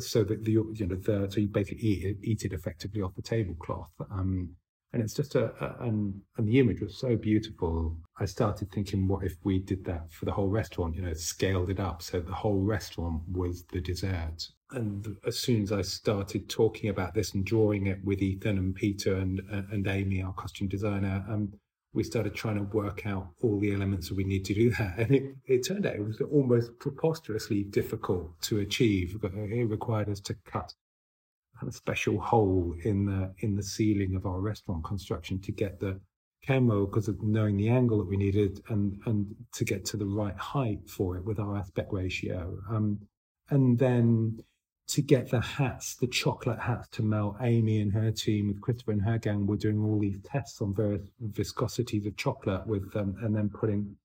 so 0.00 0.24
that 0.24 0.44
the 0.44 0.52
you 0.52 0.74
know 0.80 0.96
the 0.96 1.30
so 1.30 1.40
you 1.40 1.48
basically 1.48 1.82
eat 1.82 2.04
it, 2.04 2.16
eat 2.22 2.44
it 2.44 2.52
effectively 2.52 3.02
off 3.02 3.14
the 3.14 3.22
tablecloth. 3.22 3.90
Um, 4.10 4.56
and 4.92 5.02
it's 5.02 5.14
just 5.14 5.34
a, 5.34 5.52
a, 5.62 5.84
and 5.84 6.14
and 6.36 6.48
the 6.48 6.58
image 6.58 6.80
was 6.80 6.98
so 6.98 7.16
beautiful. 7.16 7.96
I 8.18 8.24
started 8.24 8.70
thinking, 8.70 9.08
what 9.08 9.24
if 9.24 9.34
we 9.44 9.58
did 9.58 9.84
that 9.84 10.12
for 10.12 10.24
the 10.24 10.32
whole 10.32 10.48
restaurant? 10.48 10.94
You 10.94 11.02
know, 11.02 11.12
scaled 11.14 11.70
it 11.70 11.80
up 11.80 12.02
so 12.02 12.20
the 12.20 12.32
whole 12.32 12.62
restaurant 12.62 13.22
was 13.30 13.64
the 13.72 13.80
dessert. 13.80 14.48
And 14.70 15.06
as 15.26 15.38
soon 15.38 15.62
as 15.62 15.72
I 15.72 15.82
started 15.82 16.48
talking 16.48 16.90
about 16.90 17.14
this 17.14 17.34
and 17.34 17.44
drawing 17.44 17.86
it 17.86 17.98
with 18.04 18.22
Ethan 18.22 18.58
and 18.58 18.74
Peter 18.74 19.16
and 19.16 19.40
and 19.50 19.86
Amy, 19.86 20.22
our 20.22 20.32
costume 20.32 20.68
designer, 20.68 21.24
um, 21.28 21.52
we 21.96 22.04
started 22.04 22.34
trying 22.34 22.56
to 22.56 22.76
work 22.76 23.06
out 23.06 23.28
all 23.42 23.58
the 23.58 23.72
elements 23.72 24.08
that 24.08 24.16
we 24.16 24.24
need 24.24 24.44
to 24.44 24.54
do 24.54 24.70
that. 24.70 24.98
And 24.98 25.14
it, 25.14 25.34
it 25.46 25.66
turned 25.66 25.86
out 25.86 25.94
it 25.94 26.04
was 26.04 26.20
almost 26.30 26.78
preposterously 26.78 27.64
difficult 27.64 28.40
to 28.42 28.60
achieve. 28.60 29.16
It 29.22 29.68
required 29.68 30.10
us 30.10 30.20
to 30.20 30.34
cut 30.44 30.74
a 31.66 31.72
special 31.72 32.20
hole 32.20 32.74
in 32.84 33.06
the 33.06 33.32
in 33.38 33.56
the 33.56 33.62
ceiling 33.62 34.14
of 34.14 34.26
our 34.26 34.40
restaurant 34.40 34.84
construction 34.84 35.40
to 35.40 35.52
get 35.52 35.80
the 35.80 35.98
camera 36.42 36.84
because 36.86 37.08
of 37.08 37.22
knowing 37.22 37.56
the 37.56 37.70
angle 37.70 37.98
that 37.98 38.08
we 38.08 38.18
needed 38.18 38.62
and 38.68 39.00
and 39.06 39.34
to 39.54 39.64
get 39.64 39.86
to 39.86 39.96
the 39.96 40.04
right 40.04 40.36
height 40.36 40.86
for 40.86 41.16
it 41.16 41.24
with 41.24 41.40
our 41.40 41.56
aspect 41.56 41.90
ratio. 41.92 42.58
Um, 42.70 43.00
and 43.48 43.78
then 43.78 44.40
to 44.88 45.02
get 45.02 45.30
the 45.30 45.40
hats, 45.40 45.96
the 45.96 46.06
chocolate 46.06 46.60
hats 46.60 46.88
to 46.88 47.02
melt. 47.02 47.36
Amy 47.40 47.80
and 47.80 47.92
her 47.92 48.12
team 48.12 48.48
with 48.48 48.60
Christopher 48.60 48.92
and 48.92 49.02
her 49.02 49.18
gang 49.18 49.46
were 49.46 49.56
doing 49.56 49.82
all 49.82 49.98
these 49.98 50.18
tests 50.24 50.60
on 50.60 50.74
various 50.74 51.02
viscosities 51.32 52.06
of 52.06 52.16
chocolate 52.16 52.66
with 52.66 52.92
them, 52.92 53.16
and 53.22 53.34
then 53.34 53.48
putting 53.48 53.96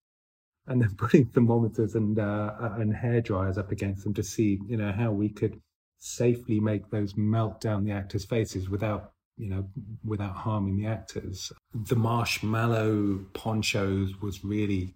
and 0.67 0.81
then 0.81 0.95
putting 0.97 1.25
thermometers 1.25 1.95
and 1.95 2.19
uh, 2.19 2.51
and 2.77 2.95
hair 2.95 3.21
dryers 3.21 3.57
up 3.57 3.71
against 3.71 4.03
them 4.03 4.13
to 4.15 4.23
see, 4.23 4.59
you 4.67 4.77
know, 4.77 4.91
how 4.91 5.11
we 5.11 5.29
could 5.29 5.61
safely 5.97 6.59
make 6.59 6.89
those 6.89 7.15
melt 7.15 7.61
down 7.61 7.83
the 7.83 7.91
actors' 7.91 8.25
faces 8.25 8.67
without, 8.67 9.11
you 9.37 9.49
know, 9.49 9.67
without 10.03 10.35
harming 10.35 10.77
the 10.77 10.87
actors. 10.87 11.51
The 11.75 11.95
marshmallow 11.95 13.25
ponchos 13.33 14.19
was 14.19 14.43
really 14.43 14.95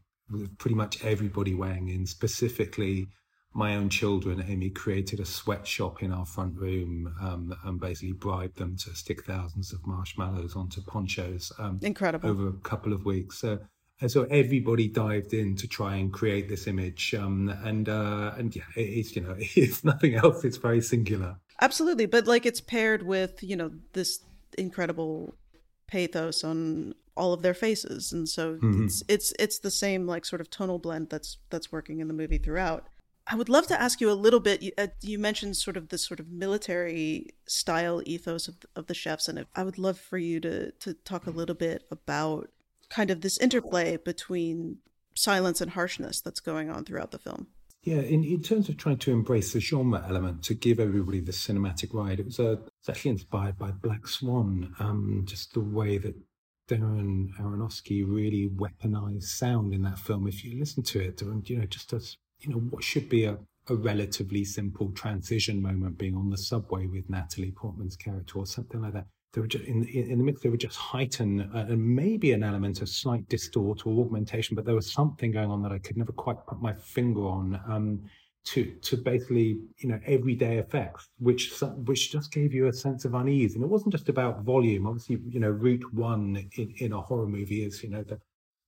pretty 0.58 0.76
much 0.76 1.04
everybody 1.04 1.54
weighing 1.54 1.90
in, 1.90 2.08
specifically 2.08 3.08
my 3.56 3.78
own 3.78 3.88
children, 3.88 4.44
Amy 4.50 4.70
created 4.70 5.22
a 5.22 5.26
sweatshop 5.26 6.04
in 6.04 6.12
our 6.12 6.26
front 6.26 6.58
room 6.58 7.16
um, 7.22 7.56
and 7.64 7.80
basically 7.80 8.12
bribed 8.12 8.58
them 8.58 8.76
to 8.76 8.94
stick 8.94 9.24
thousands 9.24 9.72
of 9.72 9.80
marshmallows 9.88 10.58
onto 10.58 10.82
ponchos. 10.82 11.54
Um, 11.58 11.80
Incredible. 11.82 12.30
Over 12.30 12.50
a 12.50 12.60
couple 12.64 12.92
of 12.92 13.06
weeks. 13.06 13.38
So, 13.38 13.60
and 14.02 14.12
so 14.12 14.24
everybody 14.24 14.90
dived 14.90 15.34
in 15.34 15.56
to 15.56 15.70
try 15.70 15.96
and 15.96 16.12
create 16.12 16.50
this 16.50 16.68
image. 16.68 17.16
Um, 17.16 17.48
and 17.64 17.88
uh, 17.88 18.34
and 18.38 18.54
yeah, 18.54 18.64
it's 18.76 19.16
you 19.16 19.22
know 19.22 19.36
it's 19.40 19.86
nothing 19.86 20.16
else. 20.16 20.44
It's 20.44 20.58
very 20.58 20.82
singular. 20.82 21.38
Absolutely, 21.62 22.08
but 22.08 22.28
like 22.28 22.46
it's 22.46 22.60
paired 22.60 23.04
with 23.04 23.42
you 23.42 23.56
know 23.56 23.72
this 23.94 24.20
incredible 24.58 25.34
pathos 25.88 26.44
on 26.44 26.94
all 27.16 27.32
of 27.32 27.42
their 27.42 27.54
faces, 27.54 28.12
and 28.12 28.28
so 28.28 28.56
mm-hmm. 28.56 28.84
it's 28.84 29.02
it's 29.08 29.34
it's 29.40 29.60
the 29.60 29.72
same 29.72 30.06
like 30.06 30.26
sort 30.26 30.42
of 30.42 30.50
tonal 30.50 30.78
blend 30.78 31.10
that's 31.10 31.38
that's 31.50 31.72
working 31.72 32.02
in 32.02 32.10
the 32.10 32.14
movie 32.14 32.38
throughout. 32.38 32.90
I 33.28 33.36
would 33.36 33.50
love 33.50 33.66
to 33.68 33.82
ask 33.82 34.00
you 34.02 34.12
a 34.12 34.14
little 34.14 34.40
bit. 34.40 34.62
You, 34.62 34.72
uh, 34.78 34.88
you 35.02 35.18
mentioned 35.18 35.58
sort 35.58 35.78
of 35.78 35.90
the 35.90 35.98
sort 35.98 36.20
of 36.20 36.30
military 36.30 37.32
style 37.48 38.02
ethos 38.06 38.48
of, 38.48 38.58
of 38.76 38.88
the 38.88 38.94
chefs, 38.94 39.28
and 39.28 39.46
I 39.56 39.64
would 39.64 39.78
love 39.78 40.00
for 40.00 40.18
you 40.18 40.40
to 40.42 40.72
to 40.72 40.94
talk 40.94 41.26
a 41.26 41.32
little 41.32 41.56
bit 41.56 41.84
about 41.90 42.50
kind 42.90 43.10
of 43.10 43.22
this 43.22 43.40
interplay 43.40 43.98
between 43.98 44.78
silence 45.16 45.60
and 45.62 45.72
harshness 45.72 46.22
that's 46.22 46.40
going 46.40 46.70
on 46.70 46.86
throughout 46.86 47.12
the 47.12 47.20
film. 47.20 47.48
Yeah, 47.84 48.02
in, 48.02 48.24
in 48.24 48.42
terms 48.42 48.68
of 48.68 48.78
trying 48.78 48.98
to 48.98 49.12
embrace 49.12 49.54
the 49.54 49.60
genre 49.60 50.04
element 50.08 50.44
to 50.46 50.56
give 50.56 50.80
everybody 50.80 51.20
the 51.20 51.32
cinematic 51.32 51.94
ride, 51.94 52.20
it 52.20 52.26
was, 52.26 52.40
a, 52.40 52.54
it's 52.80 52.90
actually 52.90 53.12
inspired 53.12 53.60
by 53.60 53.70
Black 53.70 54.08
Swan. 54.08 54.74
Um, 54.80 55.24
just 55.26 55.54
the 55.54 55.62
way 55.62 56.00
that 56.00 56.16
Darren 56.68 57.30
Aronofsky 57.40 58.04
really 58.08 58.50
weaponized 58.50 59.26
sound 59.26 59.74
in 59.74 59.84
that 59.84 60.00
film. 60.00 60.28
If 60.28 60.44
you 60.44 60.58
listen 60.58 60.82
to 60.84 61.00
it, 61.00 61.22
you 61.48 61.60
know, 61.60 61.66
just 61.66 61.94
as 61.94 62.18
you 62.40 62.50
know, 62.50 62.58
what 62.58 62.84
should 62.84 63.10
be 63.10 63.26
a, 63.26 63.38
a 63.70 63.76
relatively 63.76 64.44
simple 64.44 64.92
transition 64.92 65.62
moment 65.62 65.98
being 65.98 66.16
on 66.16 66.30
the 66.30 66.38
subway 66.38 66.86
with 66.86 67.10
Natalie 67.10 67.52
Portman's 67.52 67.96
character 67.96 68.40
or 68.40 68.46
something 68.46 68.82
like 68.82 68.94
that. 68.94 69.06
They 69.34 69.42
were 69.42 69.48
just, 69.48 69.66
in, 69.66 69.84
in 69.86 70.18
the 70.18 70.24
mix, 70.24 70.42
they 70.42 70.50
would 70.50 70.62
just 70.62 70.78
heighten 70.78 71.42
uh, 71.54 71.66
and 71.68 71.96
maybe 71.96 72.32
an 72.32 72.44
element 72.44 72.82
of 72.82 72.88
slight 72.88 73.28
distort 73.28 73.86
or 73.86 74.00
augmentation, 74.00 74.56
but 74.56 74.66
there 74.66 74.76
was 74.76 74.92
something 74.92 75.32
going 75.32 75.52
on 75.52 75.62
that 75.64 75.74
I 75.74 75.80
could 75.80 75.98
never 75.98 76.14
quite 76.14 76.38
put 76.48 76.62
my 76.62 76.74
finger 76.74 77.28
on. 77.28 77.60
Um, 77.68 78.02
to 78.46 78.66
to 78.82 78.96
basically 78.96 79.58
you 79.80 79.90
know 79.90 80.00
everyday 80.06 80.58
effects 80.60 81.10
which 81.18 81.52
which 81.86 82.12
just 82.12 82.32
gave 82.32 82.54
you 82.54 82.68
a 82.68 82.74
sense 82.74 83.04
of 83.04 83.16
unease 83.16 83.56
and 83.56 83.64
it 83.64 83.68
wasn't 83.68 83.92
just 83.92 84.08
about 84.08 84.44
volume 84.44 84.86
obviously 84.86 85.18
you 85.28 85.40
know 85.40 85.50
route 85.50 85.84
one 85.94 86.48
in, 86.56 86.74
in 86.78 86.94
a 86.94 87.02
horror 87.02 87.26
movie 87.26 87.66
is 87.66 87.84
you 87.84 87.90
know 87.90 88.04
the 88.04 88.20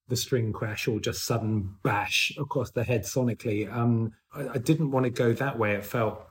the 0.08 0.16
string 0.16 0.54
crash 0.54 0.88
or 0.88 1.00
just 1.00 1.26
sudden 1.26 1.76
bash 1.84 2.34
across 2.38 2.72
the 2.72 2.84
head 2.84 3.04
sonically. 3.04 3.72
Um, 3.72 4.14
I, 4.34 4.50
I, 4.50 4.58
didn't 4.58 4.92
want 4.92 5.04
to 5.06 5.10
go 5.10 5.34
that 5.34 5.60
way. 5.60 5.74
It 5.74 5.86
felt, 5.86 6.22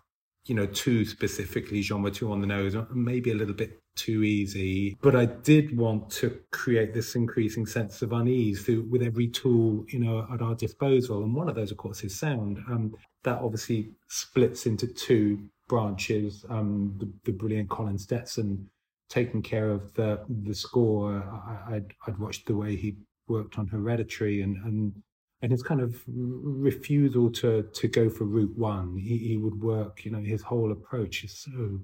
you 0.47 0.55
know, 0.55 0.67
too 0.67 1.05
specifically 1.05 1.83
genre, 1.83 2.11
too 2.11 2.33
on 2.33 2.41
the 2.41 2.47
nose, 2.47 2.77
maybe 2.93 3.31
a 3.31 3.35
little 3.35 3.55
bit 3.55 3.79
too 3.97 4.23
easy. 4.23 4.97
But 5.03 5.17
I 5.17 5.27
did 5.27 5.77
want 5.77 6.11
to 6.13 6.39
create 6.53 6.95
this 6.95 7.15
increasing 7.17 7.67
sense 7.67 8.03
of 8.03 8.13
unease 8.13 8.63
through, 8.63 8.87
with 8.91 9.03
every 9.03 9.29
tool, 9.29 9.85
you 9.89 9.99
know, 9.99 10.27
at 10.33 10.43
our 10.43 10.55
disposal. 10.55 11.23
And 11.23 11.35
one 11.35 11.49
of 11.49 11.55
those, 11.55 11.71
of 11.71 11.79
course, 11.79 12.05
is 12.05 12.19
sound. 12.19 12.59
Um, 12.71 12.95
that 13.25 13.41
obviously 13.43 13.91
splits 14.09 14.67
into 14.67 14.87
two 14.87 15.49
branches. 15.69 16.45
Um, 16.49 16.95
the, 16.99 17.11
the 17.25 17.33
brilliant 17.33 17.69
Colin 17.69 17.99
Stetson 17.99 18.69
taking 19.09 19.43
care 19.43 19.71
of 19.71 19.93
the 19.95 20.21
the 20.29 20.55
score. 20.55 21.23
I, 21.69 21.75
would 21.75 21.95
I'd 22.07 22.19
watched 22.19 22.47
the 22.47 22.57
way 22.57 22.77
he 22.77 22.97
worked 23.29 23.59
on 23.59 23.69
Hereditary 23.69 24.43
and 24.43 24.57
and 24.65 25.03
and 25.43 25.53
his 25.53 25.63
kind 25.63 25.81
of 25.81 26.03
refusal 26.07 27.31
to 27.31 27.63
to 27.63 27.89
go 27.89 28.09
for 28.09 28.25
route 28.25 28.57
one. 28.57 28.97
He, 28.97 29.19
he 29.19 29.37
would 29.37 29.61
work, 29.61 30.05
you 30.05 30.11
know, 30.11 30.21
his 30.21 30.43
whole 30.43 30.73
approach 30.73 31.25
is 31.25 31.39
so 31.39 31.81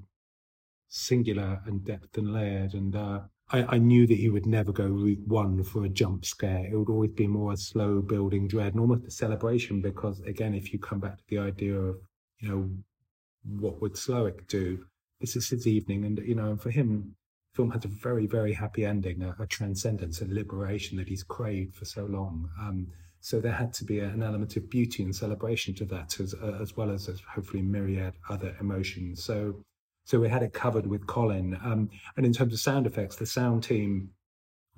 singular 0.88 1.60
and 1.66 1.84
depth 1.84 2.18
and 2.18 2.32
layered. 2.32 2.74
And 2.74 2.94
uh, 2.94 3.20
I, 3.50 3.76
I, 3.76 3.78
knew 3.78 4.06
that 4.06 4.18
he 4.18 4.28
would 4.28 4.44
never 4.44 4.72
go 4.72 4.84
route 4.84 5.26
one 5.26 5.62
for 5.62 5.84
a 5.84 5.88
jump 5.88 6.24
scare. 6.26 6.66
It 6.70 6.76
would 6.76 6.90
always 6.90 7.12
be 7.12 7.26
more 7.26 7.52
a 7.52 7.56
slow 7.56 8.02
building 8.02 8.46
dread 8.46 8.74
and 8.74 8.80
almost 8.80 9.06
a 9.06 9.10
celebration 9.10 9.80
because, 9.80 10.20
again, 10.20 10.54
if 10.54 10.72
you 10.72 10.78
come 10.78 11.00
back 11.00 11.16
to 11.16 11.24
the 11.28 11.38
idea 11.38 11.74
of, 11.74 11.96
you 12.40 12.48
know, 12.48 12.70
what 13.58 13.80
would 13.80 13.94
Slowik 13.94 14.46
do? 14.48 14.84
This 15.20 15.34
is 15.34 15.48
his 15.48 15.66
evening. 15.66 16.04
And, 16.04 16.18
you 16.18 16.34
know, 16.34 16.56
for 16.56 16.70
him, 16.70 17.14
film 17.52 17.70
has 17.70 17.84
a 17.84 17.88
very, 17.88 18.26
very 18.26 18.52
happy 18.52 18.84
ending, 18.84 19.22
a, 19.22 19.36
a 19.42 19.46
transcendence, 19.46 20.20
a 20.20 20.26
liberation 20.26 20.96
that 20.98 21.08
he's 21.08 21.22
craved 21.22 21.74
for 21.74 21.84
so 21.84 22.04
long. 22.04 22.48
Um, 22.60 22.86
so 23.20 23.40
there 23.40 23.52
had 23.52 23.72
to 23.74 23.84
be 23.84 24.00
an 24.00 24.22
element 24.22 24.56
of 24.56 24.68
beauty 24.68 25.02
and 25.02 25.14
celebration 25.14 25.74
to 25.76 25.84
that, 25.86 26.18
as, 26.18 26.34
uh, 26.34 26.58
as 26.60 26.76
well 26.76 26.90
as, 26.90 27.08
as 27.08 27.20
hopefully 27.20 27.62
myriad 27.62 28.14
other 28.28 28.56
emotions. 28.60 29.22
So, 29.22 29.62
so 30.04 30.18
we 30.18 30.28
had 30.28 30.42
it 30.42 30.52
covered 30.52 30.86
with 30.86 31.06
Colin. 31.06 31.56
Um, 31.62 31.90
and 32.16 32.26
in 32.26 32.32
terms 32.32 32.52
of 32.52 32.60
sound 32.60 32.86
effects, 32.86 33.16
the 33.16 33.26
sound 33.26 33.62
team 33.62 34.10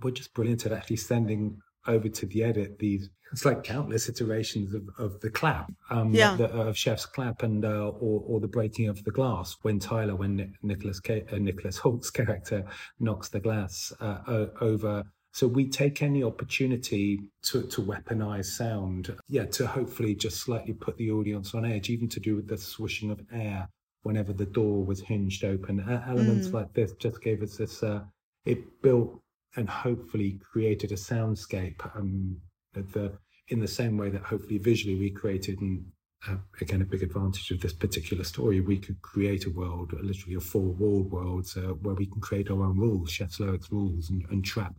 were 0.02 0.10
just 0.10 0.34
brilliant 0.34 0.66
at 0.66 0.72
actually 0.72 0.96
sending 0.96 1.58
over 1.86 2.08
to 2.08 2.26
the 2.26 2.42
edit 2.42 2.78
these 2.78 3.10
it's 3.32 3.44
like 3.44 3.64
countless 3.64 4.08
iterations 4.08 4.74
of, 4.74 4.88
of 4.98 5.20
the 5.20 5.30
clap 5.30 5.70
um 5.90 6.14
yeah. 6.14 6.36
the, 6.36 6.48
of 6.50 6.76
chef's 6.76 7.06
clap 7.06 7.42
and 7.42 7.64
uh, 7.64 7.88
or, 7.88 8.22
or 8.26 8.40
the 8.40 8.48
breaking 8.48 8.88
of 8.88 9.02
the 9.04 9.10
glass 9.10 9.56
when 9.62 9.78
tyler 9.78 10.14
when 10.14 10.54
nicholas 10.62 11.00
K, 11.00 11.24
uh, 11.32 11.36
nicholas 11.36 11.78
Hoult's 11.78 12.10
character 12.18 12.64
knocks 13.00 13.28
the 13.28 13.40
glass 13.40 13.92
uh, 14.00 14.46
over 14.60 15.04
so 15.32 15.48
we 15.48 15.68
take 15.68 16.00
any 16.00 16.22
opportunity 16.22 17.20
to, 17.42 17.62
to 17.64 17.82
weaponize 17.82 18.46
sound 18.46 19.14
yeah 19.28 19.46
to 19.46 19.66
hopefully 19.66 20.14
just 20.14 20.40
slightly 20.40 20.72
put 20.72 20.96
the 20.96 21.10
audience 21.10 21.54
on 21.54 21.64
edge 21.64 21.90
even 21.90 22.08
to 22.08 22.20
do 22.20 22.36
with 22.36 22.46
the 22.46 22.58
swishing 22.58 23.10
of 23.10 23.20
air 23.32 23.68
whenever 24.04 24.32
the 24.32 24.46
door 24.46 24.84
was 24.84 25.00
hinged 25.00 25.44
open 25.44 25.80
elements 26.06 26.48
mm. 26.48 26.52
like 26.52 26.72
this 26.72 26.92
just 26.92 27.20
gave 27.20 27.42
us 27.42 27.56
this 27.56 27.82
uh, 27.82 28.00
it 28.44 28.82
built 28.82 29.20
and 29.56 29.68
hopefully 29.68 30.38
created 30.52 30.92
a 30.92 30.96
soundscape 30.96 31.80
um, 31.96 32.36
the, 32.72 33.12
in 33.48 33.60
the 33.60 33.68
same 33.68 33.96
way 33.96 34.10
that 34.10 34.22
hopefully 34.22 34.58
visually 34.58 34.98
we 34.98 35.10
created 35.10 35.60
and 35.60 35.84
uh, 36.28 36.36
again 36.60 36.82
a 36.82 36.84
big 36.84 37.02
advantage 37.02 37.50
of 37.50 37.60
this 37.60 37.72
particular 37.72 38.24
story 38.24 38.60
we 38.60 38.78
could 38.78 39.00
create 39.02 39.46
a 39.46 39.50
world 39.50 39.92
literally 40.02 40.34
a 40.34 40.40
four 40.40 40.72
wall 40.72 41.02
world 41.02 41.46
uh, 41.56 41.74
where 41.82 41.94
we 41.94 42.06
can 42.06 42.20
create 42.20 42.50
our 42.50 42.62
own 42.62 42.78
rules 42.78 43.10
chef 43.10 43.30
slowik's 43.30 43.70
rules 43.70 44.10
and, 44.10 44.24
and, 44.30 44.44
trap 44.44 44.74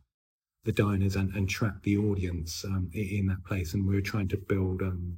the 0.66 0.72
diners 0.72 1.16
and, 1.16 1.34
and 1.36 1.48
trap 1.48 1.82
the 1.84 1.98
audience 1.98 2.66
um, 2.66 2.90
in 2.92 3.28
that 3.28 3.44
place. 3.46 3.74
And 3.74 3.88
we 3.88 3.96
were 3.96 4.02
trying 4.02 4.28
to 4.30 4.38
build 4.38 4.82
um, 4.82 5.18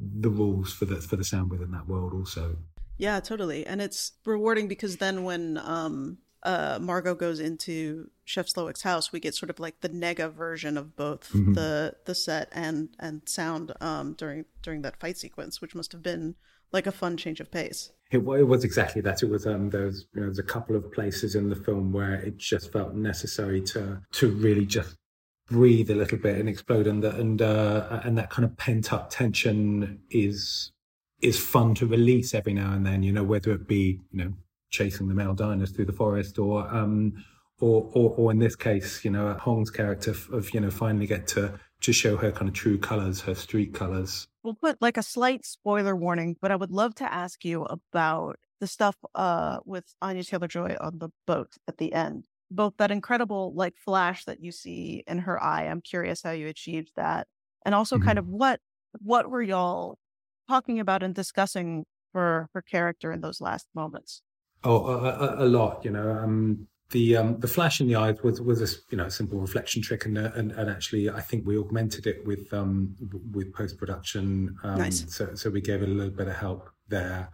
the 0.00 0.30
rules 0.30 0.72
for 0.72 0.86
the 0.86 0.96
for 0.96 1.16
the 1.16 1.24
sound 1.24 1.50
within 1.50 1.70
that 1.72 1.86
world 1.86 2.14
also. 2.14 2.56
Yeah 2.96 3.20
totally. 3.20 3.66
And 3.66 3.80
it's 3.80 4.12
rewarding 4.24 4.66
because 4.66 4.96
then 4.96 5.22
when 5.22 5.58
um 5.58 6.18
uh, 6.42 6.78
Margot 6.80 7.14
goes 7.14 7.40
into 7.40 8.10
Chef 8.24 8.46
Slowik's 8.46 8.82
house, 8.82 9.12
we 9.12 9.20
get 9.20 9.34
sort 9.34 9.50
of 9.50 9.58
like 9.58 9.80
the 9.80 9.88
nega 9.88 10.32
version 10.32 10.76
of 10.76 10.96
both 10.96 11.30
mm-hmm. 11.32 11.54
the 11.54 11.94
the 12.04 12.14
set 12.14 12.48
and 12.52 12.90
and 12.98 13.22
sound 13.26 13.72
um, 13.80 14.14
during 14.14 14.44
during 14.62 14.82
that 14.82 15.00
fight 15.00 15.18
sequence, 15.18 15.60
which 15.60 15.74
must 15.74 15.92
have 15.92 16.02
been 16.02 16.36
like 16.72 16.86
a 16.86 16.92
fun 16.92 17.16
change 17.16 17.40
of 17.40 17.50
pace. 17.50 17.90
It, 18.10 18.18
it 18.18 18.46
was 18.46 18.64
exactly 18.64 19.02
that. 19.02 19.22
It 19.22 19.28
was 19.28 19.46
um, 19.46 19.70
there 19.70 19.86
was 19.86 20.06
you 20.14 20.20
know, 20.20 20.26
there's 20.26 20.38
a 20.38 20.44
couple 20.44 20.76
of 20.76 20.92
places 20.92 21.34
in 21.34 21.48
the 21.48 21.56
film 21.56 21.92
where 21.92 22.14
it 22.14 22.38
just 22.38 22.72
felt 22.72 22.94
necessary 22.94 23.60
to 23.62 24.00
to 24.12 24.28
really 24.30 24.66
just 24.66 24.96
breathe 25.48 25.90
a 25.90 25.94
little 25.94 26.18
bit 26.18 26.38
and 26.38 26.48
explode, 26.48 26.86
and 26.86 27.02
the, 27.02 27.14
and 27.16 27.42
uh, 27.42 28.00
and 28.04 28.16
that 28.16 28.30
kind 28.30 28.44
of 28.44 28.56
pent 28.56 28.92
up 28.92 29.10
tension 29.10 30.00
is 30.10 30.72
is 31.20 31.38
fun 31.38 31.74
to 31.74 31.86
release 31.86 32.32
every 32.32 32.54
now 32.54 32.72
and 32.72 32.86
then. 32.86 33.02
You 33.02 33.12
know, 33.12 33.24
whether 33.24 33.52
it 33.52 33.66
be 33.66 34.00
you 34.12 34.24
know 34.24 34.32
chasing 34.70 35.08
the 35.08 35.14
male 35.14 35.34
diners 35.34 35.70
through 35.70 35.86
the 35.86 35.92
forest 35.92 36.38
or 36.38 36.68
um 36.74 37.24
or, 37.60 37.90
or, 37.92 38.14
or 38.16 38.30
in 38.30 38.38
this 38.38 38.54
case, 38.54 39.04
you 39.04 39.10
know, 39.10 39.34
Hong's 39.34 39.70
character 39.70 40.14
of, 40.32 40.54
you 40.54 40.60
know, 40.60 40.70
finally 40.70 41.06
get 41.06 41.26
to 41.28 41.58
to 41.80 41.92
show 41.92 42.16
her 42.16 42.32
kind 42.32 42.48
of 42.48 42.54
true 42.54 42.78
colors, 42.78 43.20
her 43.20 43.34
street 43.34 43.72
colors. 43.72 44.26
We'll 44.42 44.54
put 44.54 44.80
like 44.80 44.96
a 44.96 45.02
slight 45.02 45.46
spoiler 45.46 45.94
warning, 45.94 46.36
but 46.40 46.50
I 46.50 46.56
would 46.56 46.72
love 46.72 46.94
to 46.96 47.12
ask 47.12 47.44
you 47.44 47.64
about 47.64 48.36
the 48.60 48.66
stuff 48.66 48.96
uh 49.14 49.58
with 49.64 49.94
Anya 50.02 50.24
Taylor 50.24 50.48
Joy 50.48 50.76
on 50.80 50.98
the 50.98 51.10
boat 51.26 51.54
at 51.66 51.78
the 51.78 51.92
end. 51.92 52.24
Both 52.50 52.74
that 52.78 52.90
incredible 52.90 53.52
like 53.54 53.76
flash 53.76 54.24
that 54.24 54.42
you 54.42 54.52
see 54.52 55.04
in 55.06 55.18
her 55.20 55.42
eye. 55.42 55.64
I'm 55.64 55.80
curious 55.80 56.22
how 56.22 56.30
you 56.30 56.48
achieved 56.48 56.92
that. 56.96 57.26
And 57.64 57.74
also 57.74 57.96
mm-hmm. 57.96 58.06
kind 58.06 58.18
of 58.18 58.28
what 58.28 58.60
what 59.02 59.30
were 59.30 59.42
y'all 59.42 59.98
talking 60.48 60.80
about 60.80 61.02
and 61.02 61.14
discussing 61.14 61.84
for 62.12 62.48
her 62.54 62.62
character 62.62 63.12
in 63.12 63.20
those 63.20 63.40
last 63.40 63.66
moments? 63.74 64.22
Oh, 64.64 64.86
a, 64.86 65.44
a, 65.44 65.46
lot. 65.46 65.84
You 65.84 65.92
know, 65.92 66.10
um, 66.10 66.66
the 66.90 67.16
um, 67.16 67.38
the 67.38 67.48
flash 67.48 67.80
in 67.80 67.86
the 67.86 67.96
eyes 67.96 68.22
was 68.22 68.40
was 68.40 68.60
a 68.60 68.76
you 68.90 68.96
know 68.96 69.08
simple 69.08 69.38
reflection 69.38 69.82
trick, 69.82 70.06
and 70.06 70.18
uh, 70.18 70.30
and, 70.34 70.52
and 70.52 70.70
actually 70.70 71.10
I 71.10 71.20
think 71.20 71.46
we 71.46 71.58
augmented 71.58 72.06
it 72.06 72.26
with 72.26 72.52
um, 72.52 72.96
with 73.32 73.52
post 73.52 73.78
production. 73.78 74.56
Um, 74.62 74.78
nice. 74.78 75.04
So 75.08 75.34
so 75.34 75.50
we 75.50 75.60
gave 75.60 75.82
it 75.82 75.88
a 75.88 75.92
little 75.92 76.12
bit 76.12 76.28
of 76.28 76.36
help 76.36 76.70
there. 76.88 77.30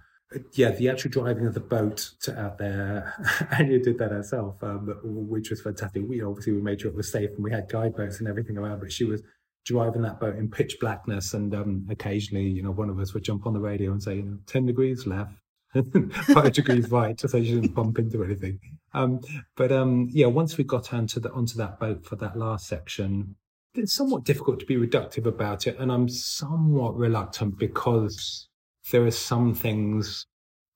Yeah, 0.55 0.71
the 0.71 0.89
actual 0.89 1.11
driving 1.11 1.47
of 1.47 1.55
the 1.55 1.61
boat 1.61 2.11
to 2.23 2.37
out 2.39 2.59
there, 2.59 3.15
Anya 3.59 3.79
did 3.79 3.99
that 3.99 4.11
herself, 4.11 4.61
um, 4.65 4.93
which 5.05 5.51
was 5.51 5.61
fantastic. 5.61 6.03
We 6.09 6.23
obviously 6.23 6.55
we 6.55 6.61
made 6.61 6.81
sure 6.81 6.91
it 6.91 6.97
was 6.97 7.11
safe, 7.11 7.31
and 7.31 7.45
we 7.45 7.53
had 7.53 7.69
guide 7.69 7.95
boats 7.95 8.19
and 8.19 8.29
everything 8.29 8.59
around, 8.59 8.81
but 8.81 8.91
she 8.91 9.05
was 9.05 9.23
driving 9.65 10.03
that 10.03 10.21
boat 10.21 10.37
in 10.37 10.51
pitch 10.51 10.79
blackness, 10.81 11.35
and 11.35 11.55
um, 11.55 11.87
occasionally, 11.89 12.49
you 12.49 12.63
know, 12.63 12.73
one 12.73 12.91
of 12.91 12.99
us 12.99 13.15
would 13.15 13.23
jump 13.23 13.47
on 13.47 13.53
the 13.53 13.61
radio 13.61 13.93
and 13.93 14.03
say, 14.03 14.17
you 14.17 14.23
know, 14.23 14.39
ten 14.47 14.67
degrees 14.67 15.07
left, 15.07 15.35
five 16.35 16.53
degrees 16.53 16.91
right, 16.91 17.19
so 17.19 17.37
you 17.37 17.61
didn't 17.61 17.75
bump 17.75 17.99
into 17.99 18.23
anything. 18.25 18.61
Um, 18.93 19.21
but 19.57 19.73
um, 19.73 20.09
yeah, 20.11 20.27
once 20.27 20.57
we 20.57 20.65
got 20.65 20.93
onto 20.93 21.21
the 21.21 21.33
onto 21.33 21.57
that 21.59 21.81
boat 21.81 22.05
for 22.05 22.17
that 22.17 22.37
last 22.37 22.67
section, 22.67 23.37
it's 23.75 23.95
somewhat 23.95 24.25
difficult 24.25 24.61
to 24.61 24.67
be 24.67 24.77
reductive 24.77 25.27
about 25.27 25.67
it, 25.67 25.79
and 25.79 25.91
I'm 25.91 26.09
somewhat 26.09 26.97
reluctant 26.97 27.59
because 27.59 28.49
there 28.91 29.05
are 29.05 29.11
some 29.11 29.55
things 29.55 30.27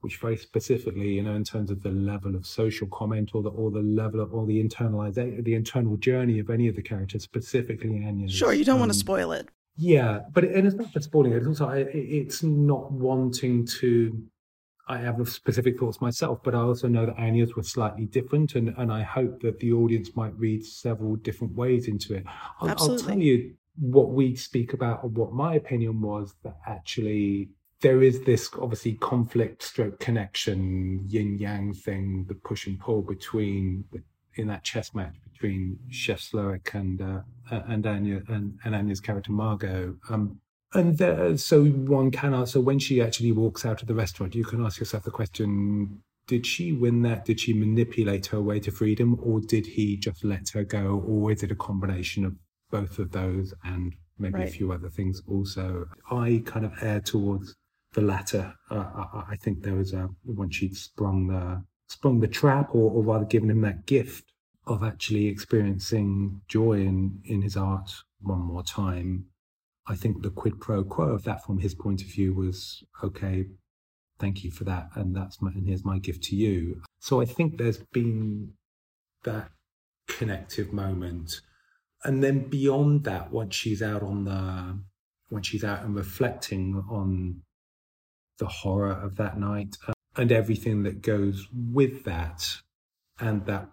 which 0.00 0.18
very 0.18 0.36
specifically, 0.36 1.14
you 1.14 1.22
know, 1.22 1.34
in 1.34 1.42
terms 1.42 1.70
of 1.70 1.82
the 1.82 1.90
level 1.90 2.36
of 2.36 2.46
social 2.46 2.86
comment 2.88 3.30
or 3.34 3.42
the 3.42 3.50
or 3.50 3.70
the 3.70 3.82
level 3.82 4.20
of 4.20 4.32
or 4.32 4.46
the 4.46 4.62
internalization, 4.62 5.44
the 5.44 5.54
internal 5.54 5.96
journey 5.96 6.38
of 6.38 6.50
any 6.50 6.68
of 6.68 6.76
the 6.76 6.82
characters, 6.82 7.22
specifically 7.22 8.04
Anya. 8.04 8.28
Sure, 8.28 8.52
you 8.52 8.64
don't 8.64 8.74
um, 8.74 8.80
want 8.80 8.92
to 8.92 8.98
spoil 8.98 9.32
it. 9.32 9.48
Yeah, 9.76 10.20
but 10.32 10.44
it, 10.44 10.54
and 10.54 10.66
it's 10.66 10.76
not 10.76 10.92
just 10.92 11.06
spoiling 11.06 11.32
it. 11.32 11.36
It's 11.36 11.46
also 11.46 11.68
it's 11.70 12.42
not 12.42 12.90
wanting 12.92 13.66
to 13.80 14.22
I 14.88 14.98
have 14.98 15.28
specific 15.28 15.78
thoughts 15.78 16.00
myself, 16.00 16.40
but 16.42 16.54
I 16.54 16.60
also 16.60 16.88
know 16.88 17.06
that 17.06 17.18
Anya's 17.18 17.54
were 17.54 17.62
slightly 17.62 18.06
different, 18.06 18.54
and, 18.54 18.74
and 18.78 18.92
I 18.92 19.02
hope 19.02 19.42
that 19.42 19.58
the 19.60 19.72
audience 19.72 20.16
might 20.16 20.34
read 20.38 20.64
several 20.64 21.16
different 21.16 21.54
ways 21.54 21.88
into 21.88 22.14
it. 22.14 22.24
I'll, 22.60 22.70
I'll 22.70 22.98
tell 22.98 23.18
you 23.18 23.54
what 23.78 24.10
we 24.10 24.34
speak 24.34 24.72
about, 24.72 25.04
or 25.04 25.10
what 25.10 25.32
my 25.32 25.54
opinion 25.54 26.00
was 26.00 26.34
that 26.42 26.56
actually 26.66 27.50
there 27.80 28.02
is 28.02 28.22
this 28.22 28.50
obviously 28.60 28.94
conflict 28.94 29.62
stroke 29.62 30.00
connection, 30.00 31.04
yin 31.06 31.38
yang 31.38 31.72
thing, 31.72 32.24
the 32.28 32.34
push 32.34 32.66
and 32.66 32.80
pull 32.80 33.02
between 33.02 33.84
in 34.34 34.46
that 34.48 34.64
chess 34.64 34.94
match 34.94 35.14
between 35.32 35.78
Chef 35.90 36.20
Slowik 36.20 36.74
and 36.74 37.00
uh, 37.00 37.20
and 37.50 37.86
Anya 37.86 38.22
and, 38.28 38.58
and 38.64 38.74
Anya's 38.74 39.00
character 39.00 39.32
Margot. 39.32 39.96
Um, 40.10 40.40
and 40.74 40.98
there, 40.98 41.36
so 41.38 41.64
one 41.64 42.10
can 42.10 42.34
answer 42.34 42.60
when 42.60 42.78
she 42.78 43.00
actually 43.00 43.32
walks 43.32 43.64
out 43.64 43.80
of 43.80 43.88
the 43.88 43.94
restaurant, 43.94 44.34
you 44.34 44.44
can 44.44 44.64
ask 44.64 44.78
yourself 44.78 45.04
the 45.04 45.10
question 45.10 46.02
did 46.26 46.44
she 46.44 46.72
win 46.72 47.00
that? 47.02 47.24
Did 47.24 47.40
she 47.40 47.54
manipulate 47.54 48.26
her 48.26 48.42
way 48.42 48.60
to 48.60 48.70
freedom, 48.70 49.18
or 49.22 49.40
did 49.40 49.66
he 49.66 49.96
just 49.96 50.22
let 50.22 50.50
her 50.50 50.62
go? 50.62 51.02
Or 51.08 51.32
is 51.32 51.42
it 51.42 51.50
a 51.50 51.56
combination 51.56 52.26
of 52.26 52.36
both 52.70 52.98
of 52.98 53.12
those 53.12 53.54
and 53.64 53.94
maybe 54.18 54.34
right. 54.34 54.48
a 54.48 54.50
few 54.50 54.70
other 54.70 54.90
things 54.90 55.22
also? 55.26 55.86
I 56.10 56.42
kind 56.44 56.66
of 56.66 56.72
err 56.82 57.00
towards 57.00 57.56
the 57.94 58.02
latter. 58.02 58.52
Uh, 58.70 58.84
I, 59.14 59.24
I, 59.30 59.36
think 59.36 59.62
there 59.62 59.74
was 59.74 59.94
a 59.94 60.10
when 60.22 60.50
she'd 60.50 60.76
sprung 60.76 61.28
the 61.28 61.64
sprung 61.88 62.20
the 62.20 62.28
trap, 62.28 62.74
or, 62.74 62.90
or 62.90 63.02
rather 63.02 63.24
given 63.24 63.50
him 63.50 63.62
that 63.62 63.86
gift 63.86 64.24
of 64.66 64.84
actually 64.84 65.28
experiencing 65.28 66.42
joy 66.46 66.74
in 66.74 67.22
in 67.24 67.40
his 67.40 67.56
art 67.56 67.90
one 68.20 68.40
more 68.40 68.62
time 68.62 69.24
I 69.88 69.96
think 69.96 70.22
the 70.22 70.30
quid 70.30 70.60
pro 70.60 70.84
quo 70.84 71.06
of 71.06 71.24
that 71.24 71.44
from 71.44 71.58
his 71.58 71.74
point 71.74 72.02
of 72.02 72.08
view 72.08 72.34
was 72.34 72.82
okay, 73.02 73.46
thank 74.18 74.44
you 74.44 74.50
for 74.50 74.64
that. 74.64 74.90
And 74.94 75.16
that's 75.16 75.40
my, 75.40 75.50
and 75.50 75.66
here's 75.66 75.84
my 75.84 75.98
gift 75.98 76.24
to 76.24 76.36
you. 76.36 76.82
So 76.98 77.20
I 77.20 77.24
think 77.24 77.56
there's 77.56 77.78
been 77.78 78.52
that 79.24 79.50
connective 80.06 80.72
moment. 80.72 81.40
And 82.04 82.22
then 82.22 82.48
beyond 82.48 83.04
that, 83.04 83.32
once 83.32 83.54
she's 83.54 83.82
out 83.82 84.02
on 84.02 84.24
the, 84.24 84.78
when 85.30 85.42
she's 85.42 85.64
out 85.64 85.82
and 85.84 85.94
reflecting 85.94 86.82
on 86.90 87.42
the 88.38 88.46
horror 88.46 88.92
of 88.92 89.16
that 89.16 89.38
night 89.38 89.76
uh, 89.88 89.92
and 90.16 90.30
everything 90.30 90.82
that 90.84 91.02
goes 91.02 91.48
with 91.52 92.04
that 92.04 92.46
and 93.18 93.46
that 93.46 93.68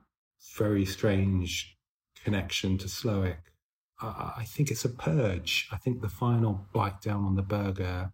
very 0.58 0.86
strange 0.86 1.78
connection 2.24 2.78
to 2.78 2.88
Slowik 2.88 3.38
I 4.02 4.44
think 4.46 4.72
it's 4.72 4.86
a 4.86 4.90
purge. 4.90 5.70
I 5.72 5.78
think 5.78 6.02
the 6.02 6.10
final 6.10 6.68
bite 6.74 7.02
down 7.02 7.24
on 7.24 7.36
the 7.36 7.42
burger 7.42 8.12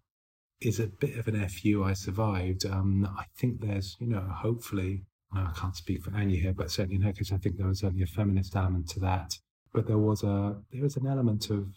is 0.62 0.80
a 0.80 0.88
bit 0.88 1.18
of 1.18 1.28
an 1.28 1.48
fu. 1.50 1.84
I 1.84 1.94
survived. 1.94 2.66
Um, 2.66 3.08
I 3.18 3.26
think 3.36 3.62
there's, 3.62 3.98
you 4.00 4.08
know, 4.08 4.22
hopefully, 4.22 5.06
I 5.34 5.52
can't 5.56 5.76
speak 5.76 6.04
for 6.04 6.14
Anya 6.16 6.40
here, 6.40 6.54
but 6.54 6.70
certainly 6.70 6.98
in 6.98 7.02
her 7.02 7.14
case, 7.14 7.32
I 7.32 7.38
think 7.38 7.58
there 7.58 7.68
was 7.68 7.80
certainly 7.80 8.04
a 8.04 8.08
feminist 8.08 8.56
element 8.56 8.90
to 8.90 9.00
that. 9.00 9.40
But 9.74 9.88
there 9.88 9.98
was 9.98 10.24
a 10.24 10.62
there 10.72 10.84
was 10.84 10.98
an 10.98 11.08
element 11.08 11.50
of 11.50 11.68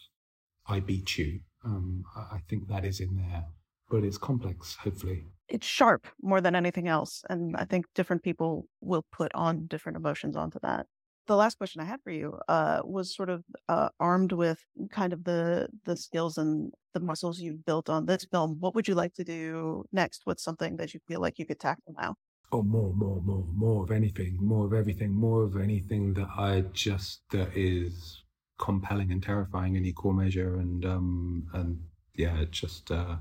I 0.66 0.80
beat 0.80 1.16
you. 1.16 1.40
Um, 1.64 2.04
I 2.16 2.40
think 2.48 2.68
that 2.68 2.84
is 2.84 3.00
in 3.00 3.16
there. 3.16 3.44
but 3.90 4.04
it's 4.04 4.18
complex. 4.18 4.76
Hopefully, 4.76 5.24
it's 5.48 5.66
sharp 5.66 6.06
more 6.20 6.40
than 6.40 6.54
anything 6.54 6.88
else, 6.88 7.22
and 7.30 7.56
I 7.56 7.64
think 7.64 7.86
different 7.94 8.22
people 8.22 8.66
will 8.80 9.06
put 9.12 9.32
on 9.34 9.66
different 9.66 9.96
emotions 9.96 10.36
onto 10.36 10.58
that 10.62 10.86
the 11.26 11.36
last 11.36 11.58
question 11.58 11.80
I 11.80 11.84
had 11.84 12.02
for 12.02 12.10
you 12.10 12.38
uh, 12.48 12.82
was 12.84 13.14
sort 13.14 13.30
of 13.30 13.44
uh, 13.68 13.88
armed 14.00 14.32
with 14.32 14.64
kind 14.90 15.12
of 15.12 15.24
the 15.24 15.68
the 15.84 15.96
skills 15.96 16.38
and 16.38 16.72
the 16.94 17.00
muscles 17.00 17.40
you've 17.40 17.64
built 17.64 17.88
on 17.88 18.06
this 18.06 18.24
film. 18.24 18.58
What 18.60 18.74
would 18.74 18.88
you 18.88 18.94
like 18.94 19.14
to 19.14 19.24
do 19.24 19.84
next? 19.92 20.22
What's 20.24 20.42
something 20.44 20.76
that 20.76 20.94
you 20.94 21.00
feel 21.08 21.20
like 21.20 21.38
you 21.38 21.46
could 21.46 21.60
tackle 21.60 21.94
now? 21.98 22.16
Oh, 22.52 22.62
more, 22.62 22.92
more, 22.94 23.20
more, 23.20 23.44
more 23.52 23.82
of 23.84 23.90
anything, 23.90 24.36
more 24.40 24.66
of 24.66 24.72
everything, 24.72 25.12
more 25.12 25.42
of 25.42 25.56
anything 25.56 26.14
that 26.14 26.28
I 26.38 26.62
just 26.72 27.28
that 27.30 27.56
is 27.56 28.22
compelling 28.58 29.10
and 29.10 29.22
terrifying 29.22 29.74
in 29.74 29.84
equal 29.84 30.12
measure, 30.12 30.56
and 30.56 30.84
um 30.84 31.48
and 31.52 31.88
yeah, 32.14 32.44
just 32.50 32.90
uh, 32.90 33.16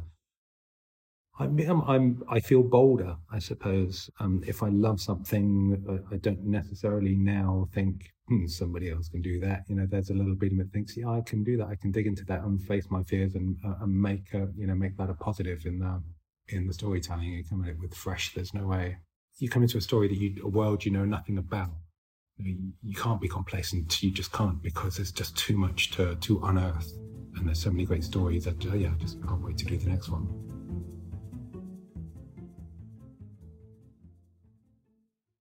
I'm, 1.40 1.60
I'm, 1.88 2.24
i 2.30 2.40
feel 2.40 2.62
bolder, 2.64 3.16
I 3.32 3.40
suppose. 3.40 4.10
Um, 4.20 4.44
if 4.46 4.62
I 4.62 4.70
love 4.70 5.02
something, 5.02 5.84
I, 5.90 6.16
I 6.16 6.18
don't 6.18 6.44
necessarily 6.44 7.16
now 7.16 7.68
think 7.74 8.12
hmm, 8.28 8.46
somebody 8.46 8.92
else 8.92 9.10
can 9.10 9.22
do 9.22 9.40
that. 9.40 9.64
You 9.68 9.76
know, 9.76 9.88
there's 9.90 10.12
a 10.12 10.14
little 10.14 10.36
bit 10.36 10.52
of 10.52 10.58
me 10.58 10.64
that 10.64 10.72
thinks, 10.72 10.96
yeah, 10.96 11.10
I 11.10 11.22
can 11.22 11.44
do 11.44 11.58
that. 11.58 11.68
I 11.68 11.76
can 11.76 11.92
dig 11.92 12.06
into 12.06 12.24
that 12.26 12.44
and 12.44 12.62
face 12.62 12.88
my 12.92 13.04
fears 13.04 13.34
and, 13.34 13.58
uh, 13.66 13.76
and 13.82 14.00
make 14.00 14.34
a, 14.34 14.48
you 14.56 14.68
know, 14.68 14.76
make 14.76 14.96
that 14.98 15.10
a 15.10 15.16
positive 15.16 15.66
in 15.66 15.80
the 15.80 16.02
in 16.50 16.68
the 16.68 16.74
storytelling. 16.74 17.32
You 17.32 17.44
come 17.44 17.64
at 17.64 17.70
it 17.70 17.80
with 17.80 17.96
fresh. 17.96 18.34
There's 18.34 18.54
no 18.54 18.68
way 18.68 18.98
you 19.40 19.50
come 19.50 19.64
into 19.64 19.78
a 19.78 19.82
story 19.82 20.08
that 20.08 20.18
you 20.18 20.36
a 20.44 20.48
world 20.48 20.86
you 20.86 20.92
know 20.92 21.06
nothing 21.06 21.38
about. 21.38 21.70
You, 22.38 22.58
you 22.82 22.96
can't 22.96 23.22
be 23.22 23.28
complacent. 23.28 24.02
You 24.02 24.12
just 24.12 24.32
can't 24.32 24.62
because 24.62 24.98
there's 24.98 25.12
just 25.12 25.38
too 25.38 25.58
much 25.58 25.92
to 25.92 26.16
to 26.16 26.42
unearth, 26.44 26.92
and 27.36 27.48
there's 27.48 27.62
so 27.62 27.72
many 27.72 27.86
great 27.86 28.04
stories 28.04 28.46
that 28.46 28.66
uh, 28.66 28.76
yeah, 28.76 28.92
just 29.00 29.22
can't 29.24 29.42
wait 29.42 29.58
to 29.60 29.66
do 29.66 29.78
the 29.78 29.90
next 29.90 30.10
one. 30.10 30.53